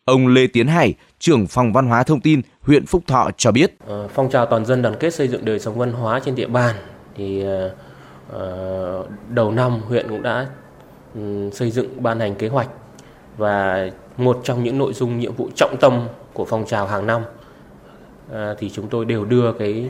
[0.05, 3.75] Ông Lê Tiến Hải, trưởng phòng văn hóa thông tin huyện Phúc Thọ cho biết.
[3.87, 6.47] Ờ, phong trào toàn dân đoàn kết xây dựng đời sống văn hóa trên địa
[6.47, 6.75] bàn
[7.15, 7.75] thì ờ,
[8.31, 10.47] ờ, đầu năm huyện cũng đã
[11.15, 12.69] ừ, xây dựng ban hành kế hoạch
[13.37, 17.21] và một trong những nội dung nhiệm vụ trọng tâm của phong trào hàng năm
[18.59, 19.89] thì chúng tôi đều đưa cái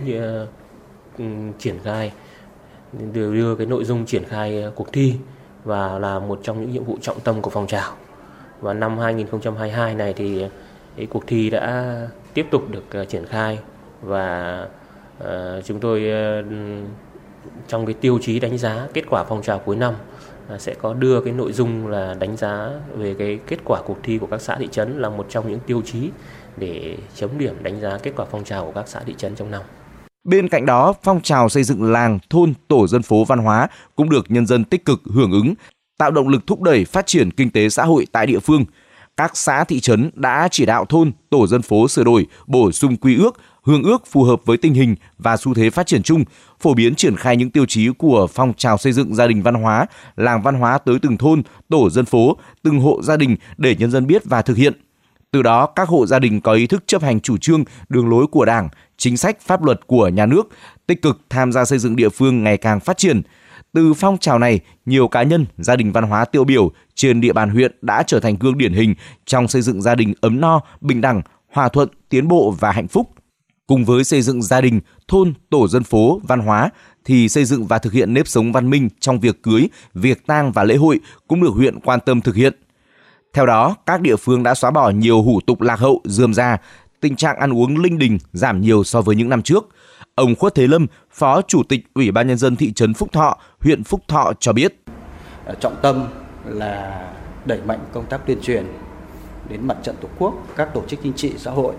[1.18, 1.24] ừ,
[1.60, 2.12] triển khai
[2.94, 5.16] đều đưa cái nội dung triển khai ờ, cuộc thi
[5.64, 7.94] và là một trong những nhiệm vụ trọng tâm của phong trào.
[8.62, 10.50] Và năm 2022 này thì ờ,
[10.98, 11.96] cái cuộc thi đã
[12.34, 13.60] tiếp tục được ờ, triển khai
[14.02, 14.68] và
[15.24, 16.04] uh, chúng tôi
[16.40, 16.46] uh,
[17.68, 19.94] trong cái tiêu chí đánh giá kết quả phong trào cuối năm
[20.58, 24.18] sẽ có đưa cái nội dung là đánh giá về cái kết quả cuộc thi
[24.18, 26.10] của các xã thị trấn là một trong những tiêu chí
[26.58, 29.52] để chấm điểm đánh giá kết quả phong trào của các xã thị trấn trong
[29.52, 29.62] năm.
[30.24, 34.10] Bên cạnh đó, phong trào xây dựng làng, thôn, tổ dân phố văn hóa cũng
[34.10, 35.54] được nhân dân tích cực hưởng ứng,
[35.98, 38.66] tạo động lực thúc đẩy phát triển kinh tế xã hội tại địa phương.
[39.18, 42.98] Các xã thị trấn đã chỉ đạo thôn, tổ dân phố sửa đổi, bổ sung
[42.98, 46.24] quy ước, hương ước phù hợp với tình hình và xu thế phát triển chung,
[46.60, 49.56] phổ biến triển khai những tiêu chí của phong trào xây dựng gia đình văn
[49.56, 53.76] hóa, làng văn hóa tới từng thôn, tổ dân phố, từng hộ gia đình để
[53.76, 54.74] nhân dân biết và thực hiện.
[55.32, 58.28] Từ đó, các hộ gia đình có ý thức chấp hành chủ trương, đường lối
[58.28, 58.70] của Đảng,
[59.02, 60.50] chính sách pháp luật của nhà nước,
[60.88, 63.22] tích cực tham gia xây dựng địa phương ngày càng phát triển.
[63.74, 67.34] Từ phong trào này, nhiều cá nhân, gia đình văn hóa tiêu biểu trên địa
[67.34, 70.62] bàn huyện đã trở thành gương điển hình trong xây dựng gia đình ấm no,
[70.82, 71.22] bình đẳng,
[71.54, 73.10] hòa thuận, tiến bộ và hạnh phúc.
[73.68, 76.70] Cùng với xây dựng gia đình, thôn, tổ dân phố, văn hóa,
[77.06, 80.52] thì xây dựng và thực hiện nếp sống văn minh trong việc cưới, việc tang
[80.52, 82.54] và lễ hội cũng được huyện quan tâm thực hiện.
[83.34, 86.58] Theo đó, các địa phương đã xóa bỏ nhiều hủ tục lạc hậu, dườm ra,
[87.02, 89.70] tình trạng ăn uống linh đình giảm nhiều so với những năm trước.
[90.16, 93.38] Ông Khuất Thế Lâm, Phó Chủ tịch Ủy ban Nhân dân thị trấn Phúc Thọ,
[93.60, 94.84] huyện Phúc Thọ cho biết.
[95.46, 96.08] Ờ, trọng tâm
[96.46, 97.08] là
[97.46, 98.66] đẩy mạnh công tác tuyên truyền
[99.50, 101.74] đến mặt trận Tổ quốc, các tổ chức chính trị xã hội,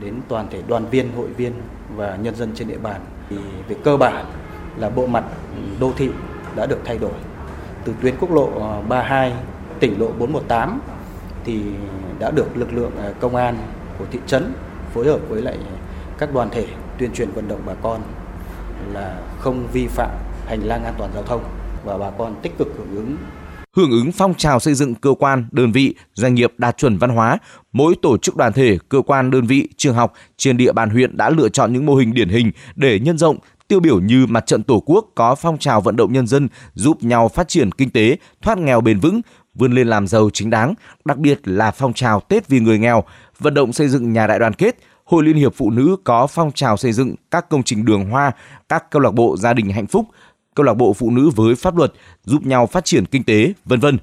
[0.00, 1.52] đến toàn thể đoàn viên, hội viên
[1.96, 3.00] và nhân dân trên địa bàn.
[3.30, 3.36] Thì
[3.68, 4.26] về cơ bản
[4.76, 5.24] là bộ mặt
[5.56, 6.08] ừ, đô thị
[6.56, 7.14] đã được thay đổi.
[7.84, 9.32] Từ tuyến quốc lộ ờ, 32,
[9.80, 10.80] tỉnh lộ 418
[11.44, 11.60] thì
[12.18, 13.56] đã được lực lượng ờ, công an
[13.98, 14.52] của thị trấn
[14.94, 15.58] phối hợp với lại
[16.18, 16.66] các đoàn thể
[16.98, 18.00] tuyên truyền vận động bà con
[18.92, 20.10] là không vi phạm
[20.46, 21.44] hành lang an toàn giao thông
[21.84, 23.16] và bà con tích cực hưởng ứng.
[23.76, 27.10] Hưởng ứng phong trào xây dựng cơ quan, đơn vị, doanh nghiệp đạt chuẩn văn
[27.10, 27.38] hóa,
[27.72, 31.16] mỗi tổ chức đoàn thể, cơ quan, đơn vị, trường học trên địa bàn huyện
[31.16, 33.36] đã lựa chọn những mô hình điển hình để nhân rộng,
[33.68, 37.02] tiêu biểu như mặt trận Tổ quốc có phong trào vận động nhân dân giúp
[37.02, 39.20] nhau phát triển kinh tế, thoát nghèo bền vững,
[39.54, 43.04] vươn lên làm giàu chính đáng, đặc biệt là phong trào Tết vì người nghèo,
[43.38, 46.52] vận động xây dựng nhà đại đoàn kết, Hội Liên hiệp Phụ nữ có phong
[46.52, 48.32] trào xây dựng các công trình đường hoa,
[48.68, 50.06] các câu lạc bộ gia đình hạnh phúc,
[50.54, 51.92] câu lạc bộ phụ nữ với pháp luật
[52.24, 53.98] giúp nhau phát triển kinh tế, vân vân.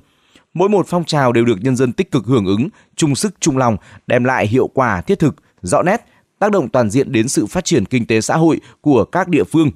[0.53, 3.57] Mỗi một phong trào đều được nhân dân tích cực hưởng ứng, chung sức chung
[3.57, 6.05] lòng, đem lại hiệu quả thiết thực, rõ nét,
[6.39, 9.43] tác động toàn diện đến sự phát triển kinh tế xã hội của các địa
[9.43, 9.71] phương.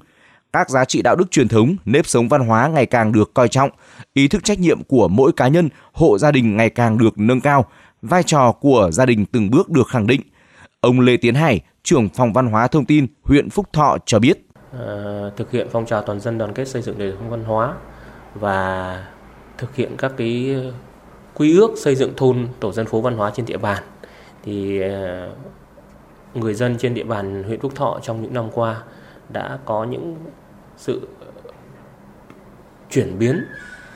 [0.52, 3.48] Các giá trị đạo đức truyền thống, nếp sống văn hóa ngày càng được coi
[3.48, 3.70] trọng,
[4.14, 7.40] ý thức trách nhiệm của mỗi cá nhân, hộ gia đình ngày càng được nâng
[7.40, 7.66] cao,
[8.02, 10.20] vai trò của gia đình từng bước được khẳng định.
[10.80, 14.46] Ông Lê Tiến Hải, trưởng phòng văn hóa thông tin huyện Phúc Thọ cho biết.
[14.72, 17.74] À, thực hiện phong trào toàn dân đoàn kết xây dựng đời sống văn hóa
[18.34, 19.06] và
[19.58, 20.56] thực hiện các cái
[21.34, 23.82] quy ước xây dựng thôn tổ dân phố văn hóa trên địa bàn
[24.44, 25.30] thì ờ,
[26.34, 28.82] người dân trên địa bàn huyện Phúc Thọ trong những năm qua
[29.28, 30.16] đã có những
[30.76, 31.08] sự
[32.90, 33.44] chuyển biến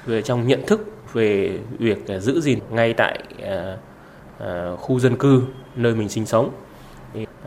[0.06, 0.80] về trong nhận thức
[1.12, 3.78] về việc giữ gìn ngay tại ờ,
[4.42, 5.42] Ờ, khu dân cư
[5.76, 6.50] nơi mình sinh sống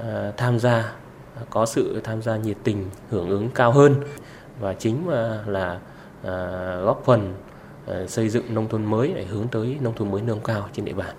[0.03, 0.91] à, tham gia
[1.35, 3.95] ờ, có sự tham gia nhiệt tình hưởng ứng cao hơn
[4.59, 5.09] và chính
[5.47, 5.79] là
[6.23, 6.35] à,
[6.83, 7.33] góp phần
[7.87, 10.85] à, xây dựng nông thôn mới để hướng tới nông thôn mới nâng cao trên
[10.85, 11.15] địa bàn.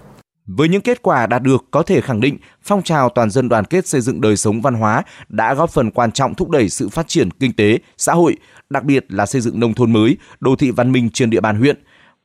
[0.47, 3.65] Với những kết quả đạt được có thể khẳng định, phong trào toàn dân đoàn
[3.65, 6.89] kết xây dựng đời sống văn hóa đã góp phần quan trọng thúc đẩy sự
[6.89, 8.37] phát triển kinh tế, xã hội,
[8.71, 11.59] đặc biệt là xây dựng nông thôn mới, đô thị văn minh trên địa bàn
[11.59, 11.77] huyện.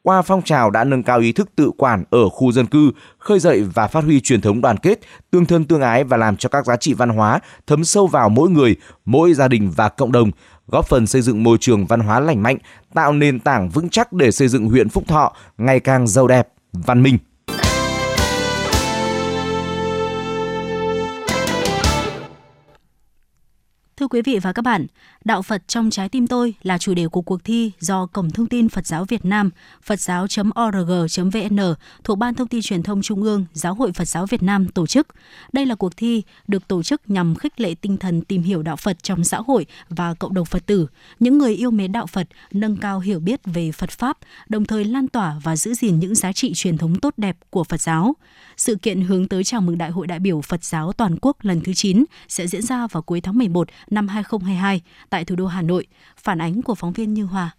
[0.03, 3.39] Qua phong trào đã nâng cao ý thức tự quản ở khu dân cư, khơi
[3.39, 4.99] dậy và phát huy truyền thống đoàn kết,
[5.31, 8.29] tương thân tương ái và làm cho các giá trị văn hóa thấm sâu vào
[8.29, 10.31] mỗi người, mỗi gia đình và cộng đồng,
[10.67, 12.57] góp phần xây dựng môi trường văn hóa lành mạnh,
[12.93, 16.47] tạo nền tảng vững chắc để xây dựng huyện Phúc Thọ ngày càng giàu đẹp,
[16.73, 17.17] văn minh.
[24.01, 24.87] Thưa quý vị và các bạn,
[25.25, 28.47] Đạo Phật trong trái tim tôi là chủ đề của cuộc thi do Cổng Thông
[28.47, 29.49] tin Phật giáo Việt Nam,
[29.83, 31.59] phật giáo.org.vn
[32.03, 34.87] thuộc Ban Thông tin Truyền thông Trung ương, Giáo hội Phật giáo Việt Nam tổ
[34.87, 35.07] chức.
[35.53, 38.75] Đây là cuộc thi được tổ chức nhằm khích lệ tinh thần tìm hiểu đạo
[38.75, 40.87] Phật trong xã hội và cộng đồng Phật tử,
[41.19, 44.17] những người yêu mến đạo Phật, nâng cao hiểu biết về Phật Pháp,
[44.49, 47.63] đồng thời lan tỏa và giữ gìn những giá trị truyền thống tốt đẹp của
[47.63, 48.15] Phật giáo.
[48.58, 51.62] Sự kiện hướng tới chào mừng Đại hội đại biểu Phật giáo toàn quốc lần
[51.62, 55.62] thứ 9 sẽ diễn ra vào cuối tháng 11 năm 2022 tại thủ đô Hà
[55.62, 55.87] Nội.
[56.17, 57.52] Phản ánh của phóng viên Như Hòa.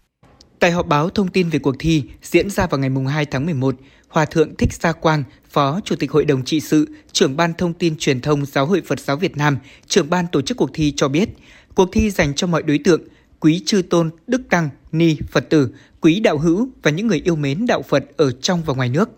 [0.59, 3.75] Tại họp báo thông tin về cuộc thi diễn ra vào ngày 2 tháng 11,
[4.09, 7.75] Hòa Thượng Thích Gia Quang, Phó Chủ tịch Hội đồng trị sự, trưởng ban thông
[7.75, 10.93] tin truyền thông Giáo hội Phật giáo Việt Nam, trưởng ban tổ chức cuộc thi
[10.97, 11.29] cho biết,
[11.75, 13.03] cuộc thi dành cho mọi đối tượng,
[13.41, 17.37] quý chư tôn, đức tăng, ni, Phật tử, quý đạo hữu và những người yêu
[17.37, 19.11] mến đạo Phật ở trong và ngoài nước.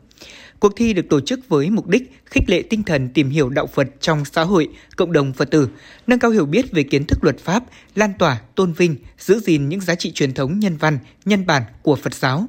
[0.60, 3.66] Cuộc thi được tổ chức với mục đích khích lệ tinh thần tìm hiểu đạo
[3.66, 5.68] Phật trong xã hội, cộng đồng Phật tử,
[6.06, 9.68] nâng cao hiểu biết về kiến thức luật pháp, lan tỏa, tôn vinh, giữ gìn
[9.68, 12.46] những giá trị truyền thống nhân văn, nhân bản của Phật giáo.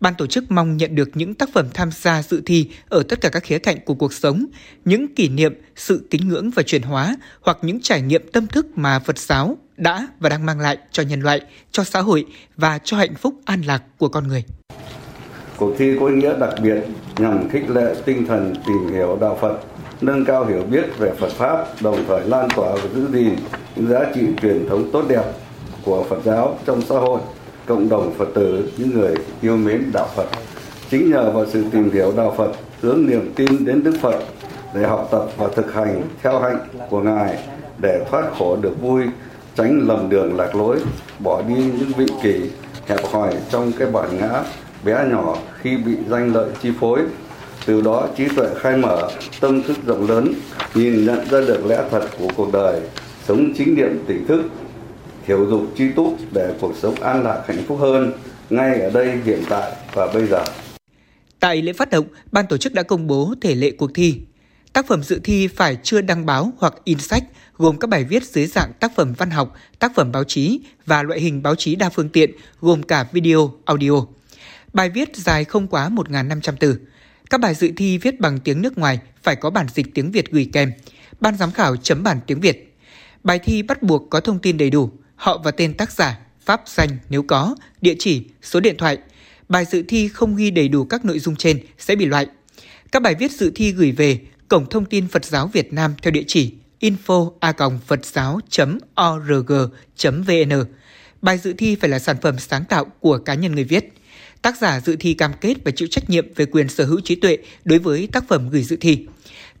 [0.00, 3.20] Ban tổ chức mong nhận được những tác phẩm tham gia dự thi ở tất
[3.20, 4.46] cả các khía cạnh của cuộc sống,
[4.84, 8.78] những kỷ niệm, sự kính ngưỡng và chuyển hóa hoặc những trải nghiệm tâm thức
[8.78, 11.40] mà Phật giáo đã và đang mang lại cho nhân loại,
[11.72, 12.26] cho xã hội
[12.56, 14.44] và cho hạnh phúc an lạc của con người.
[15.56, 16.80] Cuộc thi có ý nghĩa đặc biệt
[17.18, 19.58] nhằm khích lệ tinh thần tìm hiểu đạo Phật,
[20.00, 23.34] nâng cao hiểu biết về Phật Pháp, đồng thời lan tỏa và giữ gìn
[23.76, 25.24] những giá trị truyền thống tốt đẹp
[25.84, 27.20] của Phật giáo trong xã hội,
[27.66, 30.26] cộng đồng Phật tử, những người yêu mến đạo Phật.
[30.90, 34.20] Chính nhờ vào sự tìm hiểu đạo Phật, hướng niềm tin đến Đức Phật
[34.74, 36.58] để học tập và thực hành theo hạnh
[36.90, 37.38] của Ngài
[37.78, 39.02] để thoát khổ được vui,
[39.56, 40.76] tránh lầm đường lạc lối,
[41.18, 42.50] bỏ đi những vị kỷ
[42.86, 44.42] hẹp hòi trong cái bản ngã
[44.84, 47.00] bé nhỏ khi bị danh lợi chi phối.
[47.66, 49.10] Từ đó trí tuệ khai mở,
[49.40, 50.34] tâm thức rộng lớn,
[50.74, 52.80] nhìn nhận ra được lẽ thật của cuộc đời,
[53.28, 54.42] sống chính niệm tỉnh thức,
[55.24, 58.12] hiểu dục chi túc để cuộc sống an lạc hạnh phúc hơn
[58.50, 60.44] ngay ở đây hiện tại và bây giờ.
[61.40, 64.20] Tại lễ phát động, ban tổ chức đã công bố thể lệ cuộc thi.
[64.72, 67.24] Tác phẩm dự thi phải chưa đăng báo hoặc in sách,
[67.56, 71.02] gồm các bài viết dưới dạng tác phẩm văn học, tác phẩm báo chí và
[71.02, 72.30] loại hình báo chí đa phương tiện,
[72.60, 74.00] gồm cả video, audio.
[74.72, 76.78] Bài viết dài không quá 1.500 từ.
[77.30, 80.30] Các bài dự thi viết bằng tiếng nước ngoài phải có bản dịch tiếng Việt
[80.30, 80.72] gửi kèm.
[81.20, 82.76] Ban giám khảo chấm bản tiếng Việt.
[83.24, 86.62] Bài thi bắt buộc có thông tin đầy đủ, họ và tên tác giả, pháp
[86.66, 88.98] danh nếu có, địa chỉ, số điện thoại.
[89.48, 92.26] Bài dự thi không ghi đầy đủ các nội dung trên sẽ bị loại.
[92.92, 96.10] Các bài viết dự thi gửi về Cổng Thông tin Phật giáo Việt Nam theo
[96.10, 97.52] địa chỉ info a
[97.86, 98.40] phật giáo
[99.02, 99.52] org
[100.02, 100.64] vn
[101.22, 103.92] Bài dự thi phải là sản phẩm sáng tạo của cá nhân người viết.
[104.42, 107.14] Tác giả dự thi cam kết và chịu trách nhiệm về quyền sở hữu trí
[107.14, 109.06] tuệ đối với tác phẩm gửi dự thi.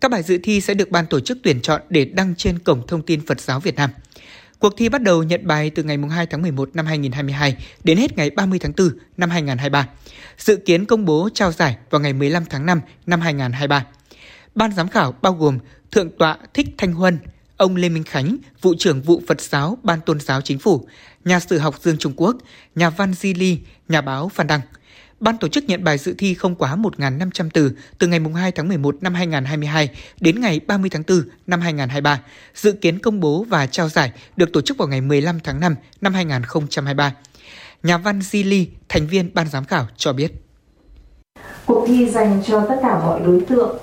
[0.00, 2.86] Các bài dự thi sẽ được ban tổ chức tuyển chọn để đăng trên Cổng
[2.86, 3.90] Thông tin Phật giáo Việt Nam.
[4.58, 8.16] Cuộc thi bắt đầu nhận bài từ ngày 2 tháng 11 năm 2022 đến hết
[8.16, 9.88] ngày 30 tháng 4 năm 2023.
[10.38, 13.86] Dự kiến công bố trao giải vào ngày 15 tháng 5 năm 2023.
[14.54, 15.58] Ban giám khảo bao gồm
[15.90, 17.18] Thượng tọa Thích Thanh Huân,
[17.62, 20.86] ông Lê Minh Khánh, vụ trưởng vụ Phật giáo Ban Tôn giáo Chính phủ,
[21.24, 22.36] nhà sử học Dương Trung Quốc,
[22.74, 23.58] nhà văn Di Ly,
[23.88, 24.60] nhà báo Phan Đăng.
[25.20, 28.68] Ban tổ chức nhận bài dự thi không quá 1.500 từ từ ngày 2 tháng
[28.68, 29.88] 11 năm 2022
[30.20, 32.20] đến ngày 30 tháng 4 năm 2023.
[32.54, 35.74] Dự kiến công bố và trao giải được tổ chức vào ngày 15 tháng 5
[36.00, 37.14] năm 2023.
[37.82, 40.32] Nhà văn Di Ly, thành viên ban giám khảo cho biết.
[41.66, 43.78] Cuộc thi dành cho tất cả mọi đối tượng,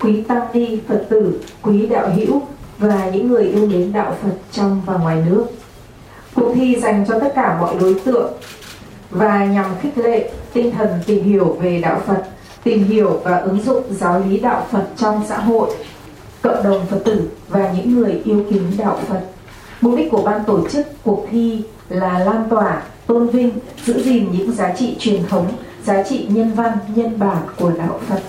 [0.00, 2.42] quý tăng ni, Phật tử, quý đạo hữu
[2.82, 5.46] và những người yêu mến đạo Phật trong và ngoài nước.
[6.34, 8.32] Cuộc thi dành cho tất cả mọi đối tượng
[9.10, 12.22] và nhằm khích lệ tinh thần tìm hiểu về đạo Phật,
[12.64, 15.70] tìm hiểu và ứng dụng giáo lý đạo Phật trong xã hội,
[16.42, 19.20] cộng đồng Phật tử và những người yêu kính đạo Phật.
[19.80, 23.50] Mục đích của ban tổ chức cuộc thi là lan tỏa, tôn vinh,
[23.84, 25.46] giữ gìn những giá trị truyền thống,
[25.84, 28.20] giá trị nhân văn, nhân bản của đạo Phật.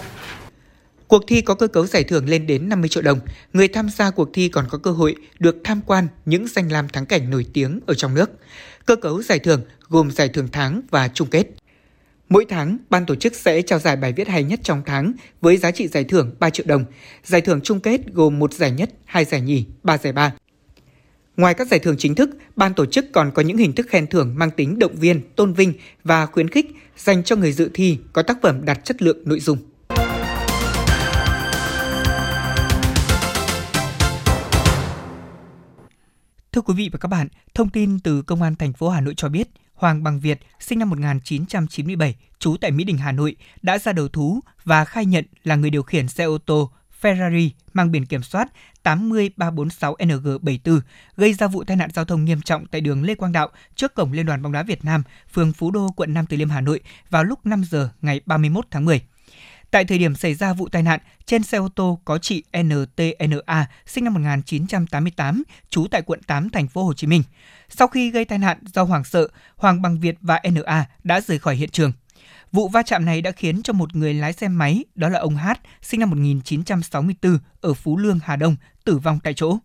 [1.13, 3.19] Cuộc thi có cơ cấu giải thưởng lên đến 50 triệu đồng.
[3.53, 6.89] Người tham gia cuộc thi còn có cơ hội được tham quan những danh lam
[6.89, 8.29] thắng cảnh nổi tiếng ở trong nước.
[8.85, 11.47] Cơ cấu giải thưởng gồm giải thưởng tháng và chung kết.
[12.29, 15.57] Mỗi tháng, ban tổ chức sẽ trao giải bài viết hay nhất trong tháng với
[15.57, 16.85] giá trị giải thưởng 3 triệu đồng.
[17.23, 20.33] Giải thưởng chung kết gồm một giải nhất, hai giải nhì, ba giải ba.
[21.37, 24.07] Ngoài các giải thưởng chính thức, ban tổ chức còn có những hình thức khen
[24.07, 26.65] thưởng mang tính động viên, tôn vinh và khuyến khích
[26.97, 29.57] dành cho người dự thi có tác phẩm đạt chất lượng nội dung.
[36.53, 39.13] Thưa quý vị và các bạn, thông tin từ Công an thành phố Hà Nội
[39.17, 43.77] cho biết, Hoàng Bằng Việt, sinh năm 1997, trú tại Mỹ Đình, Hà Nội, đã
[43.77, 47.91] ra đầu thú và khai nhận là người điều khiển xe ô tô Ferrari mang
[47.91, 48.47] biển kiểm soát
[48.83, 50.79] 80346NG74
[51.17, 53.95] gây ra vụ tai nạn giao thông nghiêm trọng tại đường Lê Quang Đạo trước
[53.95, 56.61] cổng Liên đoàn bóng đá Việt Nam, phường Phú Đô, quận Nam Từ Liêm, Hà
[56.61, 56.79] Nội
[57.09, 59.01] vào lúc 5 giờ ngày 31 tháng 10.
[59.73, 63.67] Tại thời điểm xảy ra vụ tai nạn, trên xe ô tô có chị NTNA
[63.85, 67.23] sinh năm 1988, trú tại quận 8 thành phố Hồ Chí Minh.
[67.69, 71.39] Sau khi gây tai nạn do hoảng sợ, Hoàng Bằng Việt và NA đã rời
[71.39, 71.91] khỏi hiện trường.
[72.51, 75.35] Vụ va chạm này đã khiến cho một người lái xe máy, đó là ông
[75.35, 78.55] Hát, sinh năm 1964 ở Phú Lương, Hà Đông,
[78.85, 79.57] tử vong tại chỗ.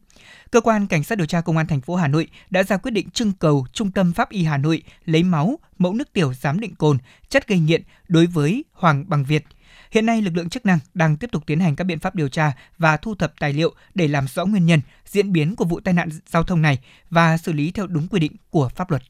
[0.51, 2.91] Cơ quan Cảnh sát điều tra Công an thành phố Hà Nội đã ra quyết
[2.91, 6.61] định trưng cầu Trung tâm Pháp y Hà Nội lấy máu, mẫu nước tiểu giám
[6.61, 6.99] định cồn,
[7.29, 9.45] chất gây nghiện đối với Hoàng Bằng Việt–
[9.91, 12.29] Hiện nay, lực lượng chức năng đang tiếp tục tiến hành các biện pháp điều
[12.29, 15.81] tra và thu thập tài liệu để làm rõ nguyên nhân, diễn biến của vụ
[15.81, 16.79] tai nạn giao thông này
[17.11, 19.03] và xử lý theo đúng quy định của pháp luật.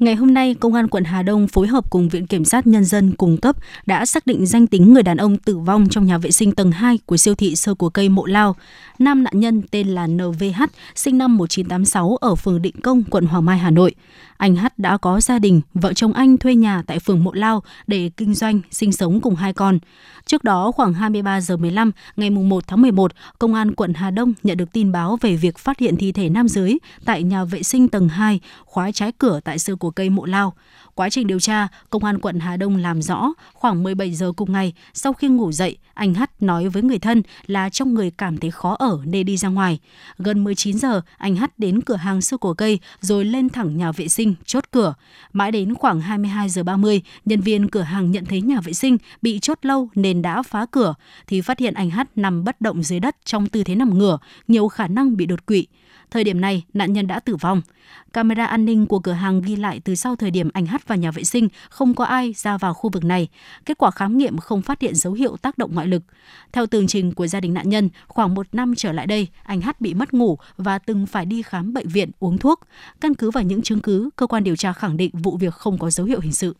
[0.00, 2.84] Ngày hôm nay, Công an quận Hà Đông phối hợp cùng Viện Kiểm sát Nhân
[2.84, 6.18] dân cung cấp đã xác định danh tính người đàn ông tử vong trong nhà
[6.18, 8.56] vệ sinh tầng 2 của siêu thị sơ của cây Mộ Lao.
[8.98, 10.62] Nam nạn nhân tên là NVH,
[10.94, 13.94] sinh năm 1986 ở phường Định Công, quận Hoàng Mai, Hà Nội.
[14.36, 17.62] Anh H đã có gia đình, vợ chồng anh thuê nhà tại phường Mộ Lao
[17.86, 19.78] để kinh doanh, sinh sống cùng hai con.
[20.26, 24.32] Trước đó, khoảng 23 giờ 15 ngày 1 tháng 11, Công an quận Hà Đông
[24.42, 27.62] nhận được tin báo về việc phát hiện thi thể nam giới tại nhà vệ
[27.62, 30.54] sinh tầng 2, khóa trái cửa tại sơ của cây Mộ Lao.
[30.94, 34.52] Quá trình điều tra, Công an quận Hà Đông làm rõ khoảng 17 giờ cùng
[34.52, 38.38] ngày, sau khi ngủ dậy, anh H nói với người thân là trong người cảm
[38.38, 39.78] thấy khó ở nên đi ra ngoài.
[40.18, 43.92] Gần 19 giờ, anh H đến cửa hàng sơ cổ cây rồi lên thẳng nhà
[43.92, 44.94] vệ sinh, chốt cửa.
[45.32, 48.98] Mãi đến khoảng 22 giờ 30, nhân viên cửa hàng nhận thấy nhà vệ sinh
[49.22, 50.94] bị chốt lâu nên đã phá cửa,
[51.26, 54.18] thì phát hiện anh H nằm bất động dưới đất trong tư thế nằm ngửa,
[54.48, 55.66] nhiều khả năng bị đột quỵ.
[56.10, 57.62] Thời điểm này, nạn nhân đã tử vong.
[58.12, 60.98] Camera an ninh của cửa hàng ghi lại từ sau thời điểm anh hát vào
[60.98, 63.28] nhà vệ sinh, không có ai ra vào khu vực này.
[63.64, 66.02] Kết quả khám nghiệm không phát hiện dấu hiệu tác động ngoại lực.
[66.52, 69.60] Theo tường trình của gia đình nạn nhân, khoảng một năm trở lại đây, anh
[69.60, 72.60] hát bị mất ngủ và từng phải đi khám bệnh viện uống thuốc.
[73.00, 75.78] Căn cứ vào những chứng cứ, cơ quan điều tra khẳng định vụ việc không
[75.78, 76.54] có dấu hiệu hình sự.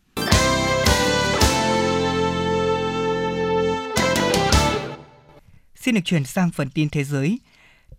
[5.74, 7.38] Xin được chuyển sang phần tin thế giới.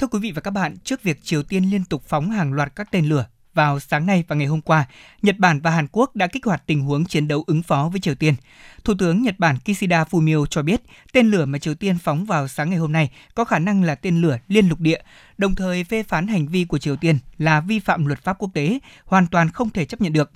[0.01, 2.75] Thưa quý vị và các bạn, trước việc Triều Tiên liên tục phóng hàng loạt
[2.75, 4.85] các tên lửa vào sáng nay và ngày hôm qua,
[5.21, 8.01] Nhật Bản và Hàn Quốc đã kích hoạt tình huống chiến đấu ứng phó với
[8.01, 8.33] Triều Tiên.
[8.83, 10.81] Thủ tướng Nhật Bản Kishida Fumio cho biết
[11.13, 13.95] tên lửa mà Triều Tiên phóng vào sáng ngày hôm nay có khả năng là
[13.95, 14.99] tên lửa liên lục địa,
[15.37, 18.49] đồng thời phê phán hành vi của Triều Tiên là vi phạm luật pháp quốc
[18.53, 20.31] tế, hoàn toàn không thể chấp nhận được.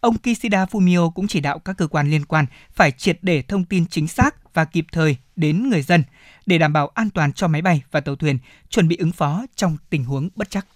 [0.00, 3.64] Ông Kishida Fumio cũng chỉ đạo các cơ quan liên quan phải triệt để thông
[3.64, 6.04] tin chính xác và kịp thời đến người dân
[6.46, 8.38] để đảm bảo an toàn cho máy bay và tàu thuyền,
[8.68, 10.66] chuẩn bị ứng phó trong tình huống bất chắc.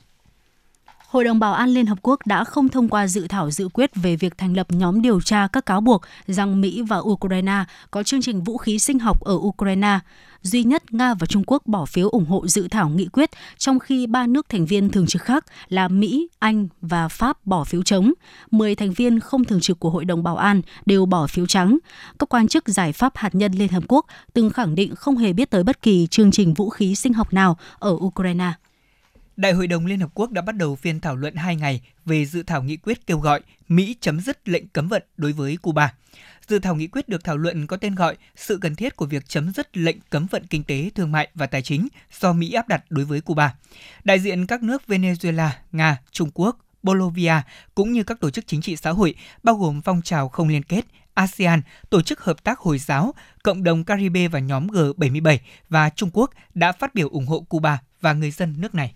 [1.12, 3.90] Hội đồng Bảo an Liên Hợp Quốc đã không thông qua dự thảo dự quyết
[3.94, 8.02] về việc thành lập nhóm điều tra các cáo buộc rằng Mỹ và Ukraine có
[8.02, 9.98] chương trình vũ khí sinh học ở Ukraine.
[10.42, 13.78] Duy nhất Nga và Trung Quốc bỏ phiếu ủng hộ dự thảo nghị quyết, trong
[13.78, 17.82] khi ba nước thành viên thường trực khác là Mỹ, Anh và Pháp bỏ phiếu
[17.82, 18.12] chống.
[18.50, 21.78] Mười thành viên không thường trực của Hội đồng Bảo an đều bỏ phiếu trắng.
[22.18, 25.32] Các quan chức giải pháp hạt nhân Liên Hợp Quốc từng khẳng định không hề
[25.32, 28.52] biết tới bất kỳ chương trình vũ khí sinh học nào ở Ukraine.
[29.42, 32.24] Đại hội đồng Liên Hợp Quốc đã bắt đầu phiên thảo luận 2 ngày về
[32.24, 35.94] dự thảo nghị quyết kêu gọi Mỹ chấm dứt lệnh cấm vận đối với Cuba.
[36.48, 39.28] Dự thảo nghị quyết được thảo luận có tên gọi Sự cần thiết của việc
[39.28, 41.88] chấm dứt lệnh cấm vận kinh tế, thương mại và tài chính
[42.20, 43.54] do Mỹ áp đặt đối với Cuba.
[44.04, 47.34] Đại diện các nước Venezuela, Nga, Trung Quốc, Bolivia
[47.74, 50.62] cũng như các tổ chức chính trị xã hội bao gồm phong trào không liên
[50.62, 50.84] kết,
[51.14, 55.38] ASEAN, Tổ chức Hợp tác Hồi giáo, Cộng đồng Caribe và nhóm G77
[55.68, 58.94] và Trung Quốc đã phát biểu ủng hộ Cuba và người dân nước này.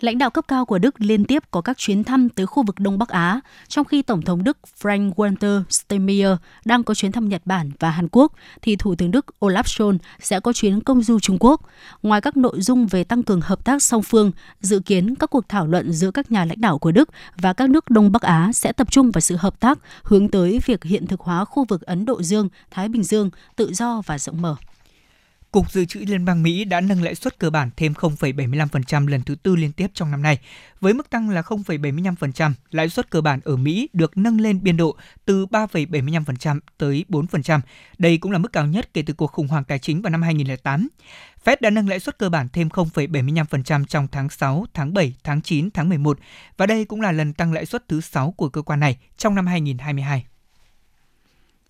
[0.00, 2.80] Lãnh đạo cấp cao của Đức liên tiếp có các chuyến thăm tới khu vực
[2.80, 7.42] Đông Bắc Á, trong khi Tổng thống Đức Frank-Walter Steinmeier đang có chuyến thăm Nhật
[7.44, 8.32] Bản và Hàn Quốc,
[8.62, 11.60] thì Thủ tướng Đức Olaf Scholz sẽ có chuyến công du Trung Quốc.
[12.02, 15.48] Ngoài các nội dung về tăng cường hợp tác song phương, dự kiến các cuộc
[15.48, 18.50] thảo luận giữa các nhà lãnh đạo của Đức và các nước Đông Bắc Á
[18.54, 21.82] sẽ tập trung vào sự hợp tác hướng tới việc hiện thực hóa khu vực
[21.82, 24.56] Ấn Độ Dương, Thái Bình Dương tự do và rộng mở.
[25.54, 29.22] Cục Dự trữ Liên bang Mỹ đã nâng lãi suất cơ bản thêm 0,75% lần
[29.22, 30.38] thứ tư liên tiếp trong năm nay.
[30.80, 34.76] Với mức tăng là 0,75%, lãi suất cơ bản ở Mỹ được nâng lên biên
[34.76, 37.60] độ từ 3,75% tới 4%.
[37.98, 40.22] Đây cũng là mức cao nhất kể từ cuộc khủng hoảng tài chính vào năm
[40.22, 40.88] 2008.
[41.44, 45.42] Fed đã nâng lãi suất cơ bản thêm 0,75% trong tháng 6, tháng 7, tháng
[45.42, 46.18] 9, tháng 11
[46.56, 49.34] và đây cũng là lần tăng lãi suất thứ 6 của cơ quan này trong
[49.34, 50.24] năm 2022.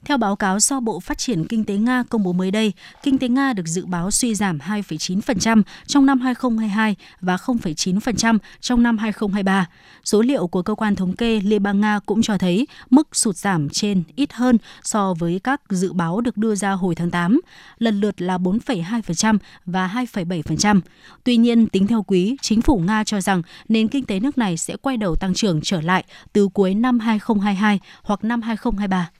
[0.05, 3.19] Theo báo cáo do Bộ Phát triển Kinh tế Nga công bố mới đây, kinh
[3.19, 8.99] tế Nga được dự báo suy giảm 2,9% trong năm 2022 và 0,9% trong năm
[8.99, 9.69] 2023.
[10.05, 13.37] Số liệu của cơ quan thống kê Liên bang Nga cũng cho thấy mức sụt
[13.37, 17.41] giảm trên ít hơn so với các dự báo được đưa ra hồi tháng 8,
[17.79, 20.81] lần lượt là 4,2% và 2,7%.
[21.25, 24.57] Tuy nhiên, tính theo quý, chính phủ Nga cho rằng nền kinh tế nước này
[24.57, 29.11] sẽ quay đầu tăng trưởng trở lại từ cuối năm 2022 hoặc năm 2023.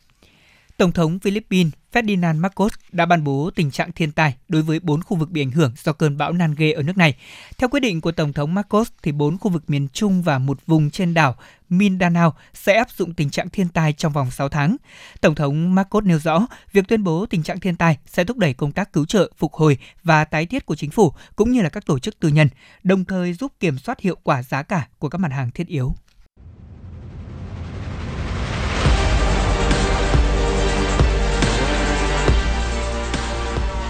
[0.77, 5.03] Tổng thống Philippines Ferdinand Marcos đã ban bố tình trạng thiên tai đối với bốn
[5.03, 7.15] khu vực bị ảnh hưởng do cơn bão Nange ở nước này.
[7.59, 10.59] Theo quyết định của Tổng thống Marcos, thì bốn khu vực miền Trung và một
[10.67, 11.37] vùng trên đảo
[11.69, 14.77] Mindanao sẽ áp dụng tình trạng thiên tai trong vòng 6 tháng.
[15.21, 18.55] Tổng thống Marcos nêu rõ, việc tuyên bố tình trạng thiên tai sẽ thúc đẩy
[18.55, 21.69] công tác cứu trợ, phục hồi và tái thiết của chính phủ cũng như là
[21.69, 22.49] các tổ chức tư nhân,
[22.83, 25.95] đồng thời giúp kiểm soát hiệu quả giá cả của các mặt hàng thiết yếu.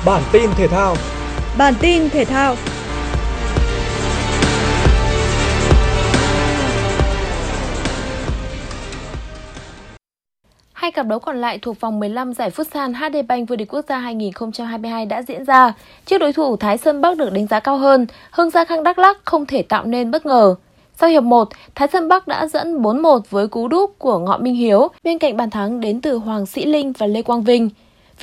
[0.07, 0.97] Bản tin thể thao.
[1.59, 2.55] Bản tin thể thao.
[10.73, 13.85] Hai cặp đấu còn lại thuộc vòng 15 giải Futsal HD Bank vô địch quốc
[13.89, 15.73] gia 2022 đã diễn ra.
[16.07, 18.99] Trước đối thủ Thái Sơn Bắc được đánh giá cao hơn, Hưng Gia Khang Đắk
[18.99, 20.55] Lắk không thể tạo nên bất ngờ.
[21.01, 24.55] Sau hiệp 1, Thái Sơn Bắc đã dẫn 4-1 với cú đúp của Ngọ Minh
[24.55, 27.71] Hiếu bên cạnh bàn thắng đến từ Hoàng Sĩ Linh và Lê Quang Vinh.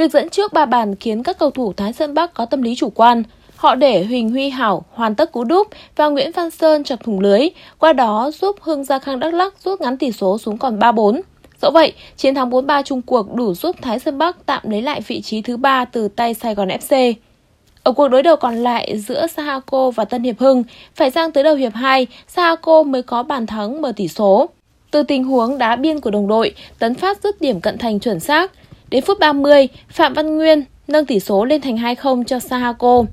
[0.01, 2.75] Việc dẫn trước ba bàn khiến các cầu thủ Thái Sơn Bắc có tâm lý
[2.75, 3.23] chủ quan.
[3.55, 7.19] Họ để Huỳnh Huy Hảo hoàn tất cú đúp và Nguyễn Văn Sơn chọc thủng
[7.19, 10.79] lưới, qua đó giúp Hưng Gia Khang Đắk Lắk rút ngắn tỷ số xuống còn
[10.79, 11.21] 3-4.
[11.61, 15.01] Dẫu vậy, chiến thắng 4-3 chung cuộc đủ giúp Thái Sơn Bắc tạm lấy lại
[15.07, 17.13] vị trí thứ ba từ tay Sài Gòn FC.
[17.83, 20.63] Ở cuộc đối đầu còn lại giữa Sahako và Tân Hiệp Hưng,
[20.95, 24.49] phải sang tới đầu hiệp 2, Sahako mới có bàn thắng mở tỷ số.
[24.91, 28.19] Từ tình huống đá biên của đồng đội, Tấn Phát dứt điểm cận thành chuẩn
[28.19, 28.51] xác.
[28.91, 33.03] Đến phút 30, Phạm Văn Nguyên nâng tỷ số lên thành 2-0 cho Sahako.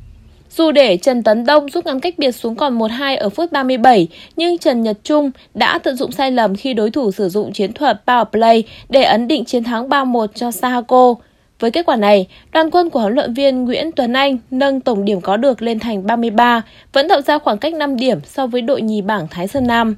[0.50, 4.08] Dù để Trần Tấn Đông rút ngắn cách biệt xuống còn 1-2 ở phút 37,
[4.36, 7.72] nhưng Trần Nhật Trung đã tận dụng sai lầm khi đối thủ sử dụng chiến
[7.72, 11.14] thuật power play để ấn định chiến thắng 3-1 cho Sahako.
[11.60, 15.04] Với kết quả này, đoàn quân của huấn luyện viên Nguyễn Tuấn Anh nâng tổng
[15.04, 16.62] điểm có được lên thành 33,
[16.92, 19.96] vẫn tạo ra khoảng cách 5 điểm so với đội nhì bảng Thái Sơn Nam.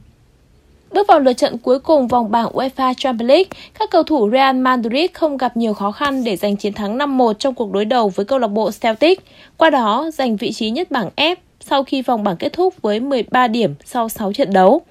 [0.93, 4.57] Bước vào lượt trận cuối cùng vòng bảng UEFA Champions League, các cầu thủ Real
[4.57, 8.09] Madrid không gặp nhiều khó khăn để giành chiến thắng 5-1 trong cuộc đối đầu
[8.09, 9.21] với câu lạc bộ Celtic,
[9.57, 13.01] qua đó giành vị trí nhất bảng F sau khi vòng bảng kết thúc với
[13.01, 14.83] 13 điểm sau 6 trận đấu.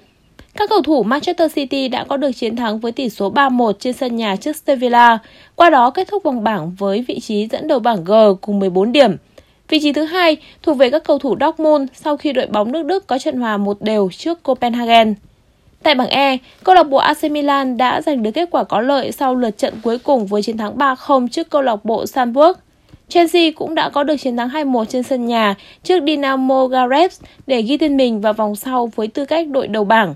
[0.56, 3.92] Các cầu thủ Manchester City đã có được chiến thắng với tỷ số 3-1 trên
[3.92, 5.18] sân nhà trước Sevilla,
[5.54, 8.92] qua đó kết thúc vòng bảng với vị trí dẫn đầu bảng G cùng 14
[8.92, 9.16] điểm.
[9.68, 12.82] Vị trí thứ hai thuộc về các cầu thủ Dortmund sau khi đội bóng nước
[12.82, 15.14] Đức có trận hòa một đều trước Copenhagen.
[15.82, 19.12] Tại bảng E, câu lạc bộ AC Milan đã giành được kết quả có lợi
[19.12, 22.52] sau lượt trận cuối cùng với chiến thắng 3-0 trước câu lạc bộ Sanburg.
[23.08, 27.08] Chelsea cũng đã có được chiến thắng 2-1 trên sân nhà trước Dinamo Zagreb
[27.46, 30.14] để ghi tên mình vào vòng sau với tư cách đội đầu bảng.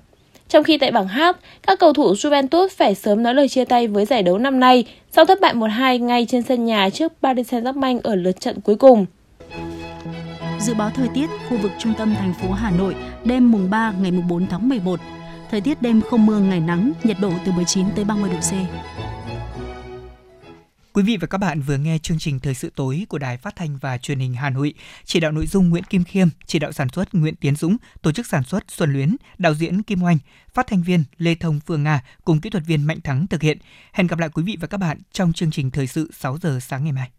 [0.49, 1.21] Trong khi tại bảng H,
[1.67, 4.85] các cầu thủ Juventus phải sớm nói lời chia tay với giải đấu năm nay
[5.11, 8.77] sau thất bại 1-2 ngay trên sân nhà trước Paris Saint-Germain ở lượt trận cuối
[8.77, 9.07] cùng.
[10.59, 12.95] Dự báo thời tiết khu vực trung tâm thành phố Hà Nội
[13.25, 15.01] đêm mùng 3 ngày mùng 4 tháng 11.
[15.51, 18.53] Thời tiết đêm không mưa ngày nắng, nhiệt độ từ 19 tới 30 độ C.
[20.93, 23.57] Quý vị và các bạn vừa nghe chương trình Thời sự tối của Đài Phát
[23.57, 24.75] thanh và Truyền hình Hà Nội.
[25.05, 28.13] Chỉ đạo nội dung Nguyễn Kim Khiêm, chỉ đạo sản xuất Nguyễn Tiến Dũng, tổ
[28.13, 30.19] chức sản xuất Xuân Luyến, đạo diễn Kim Oanh,
[30.55, 33.59] phát thanh viên Lê Thông Phương Nga cùng kỹ thuật viên Mạnh Thắng thực hiện.
[33.93, 36.59] Hẹn gặp lại quý vị và các bạn trong chương trình Thời sự 6 giờ
[36.61, 37.11] sáng ngày mai.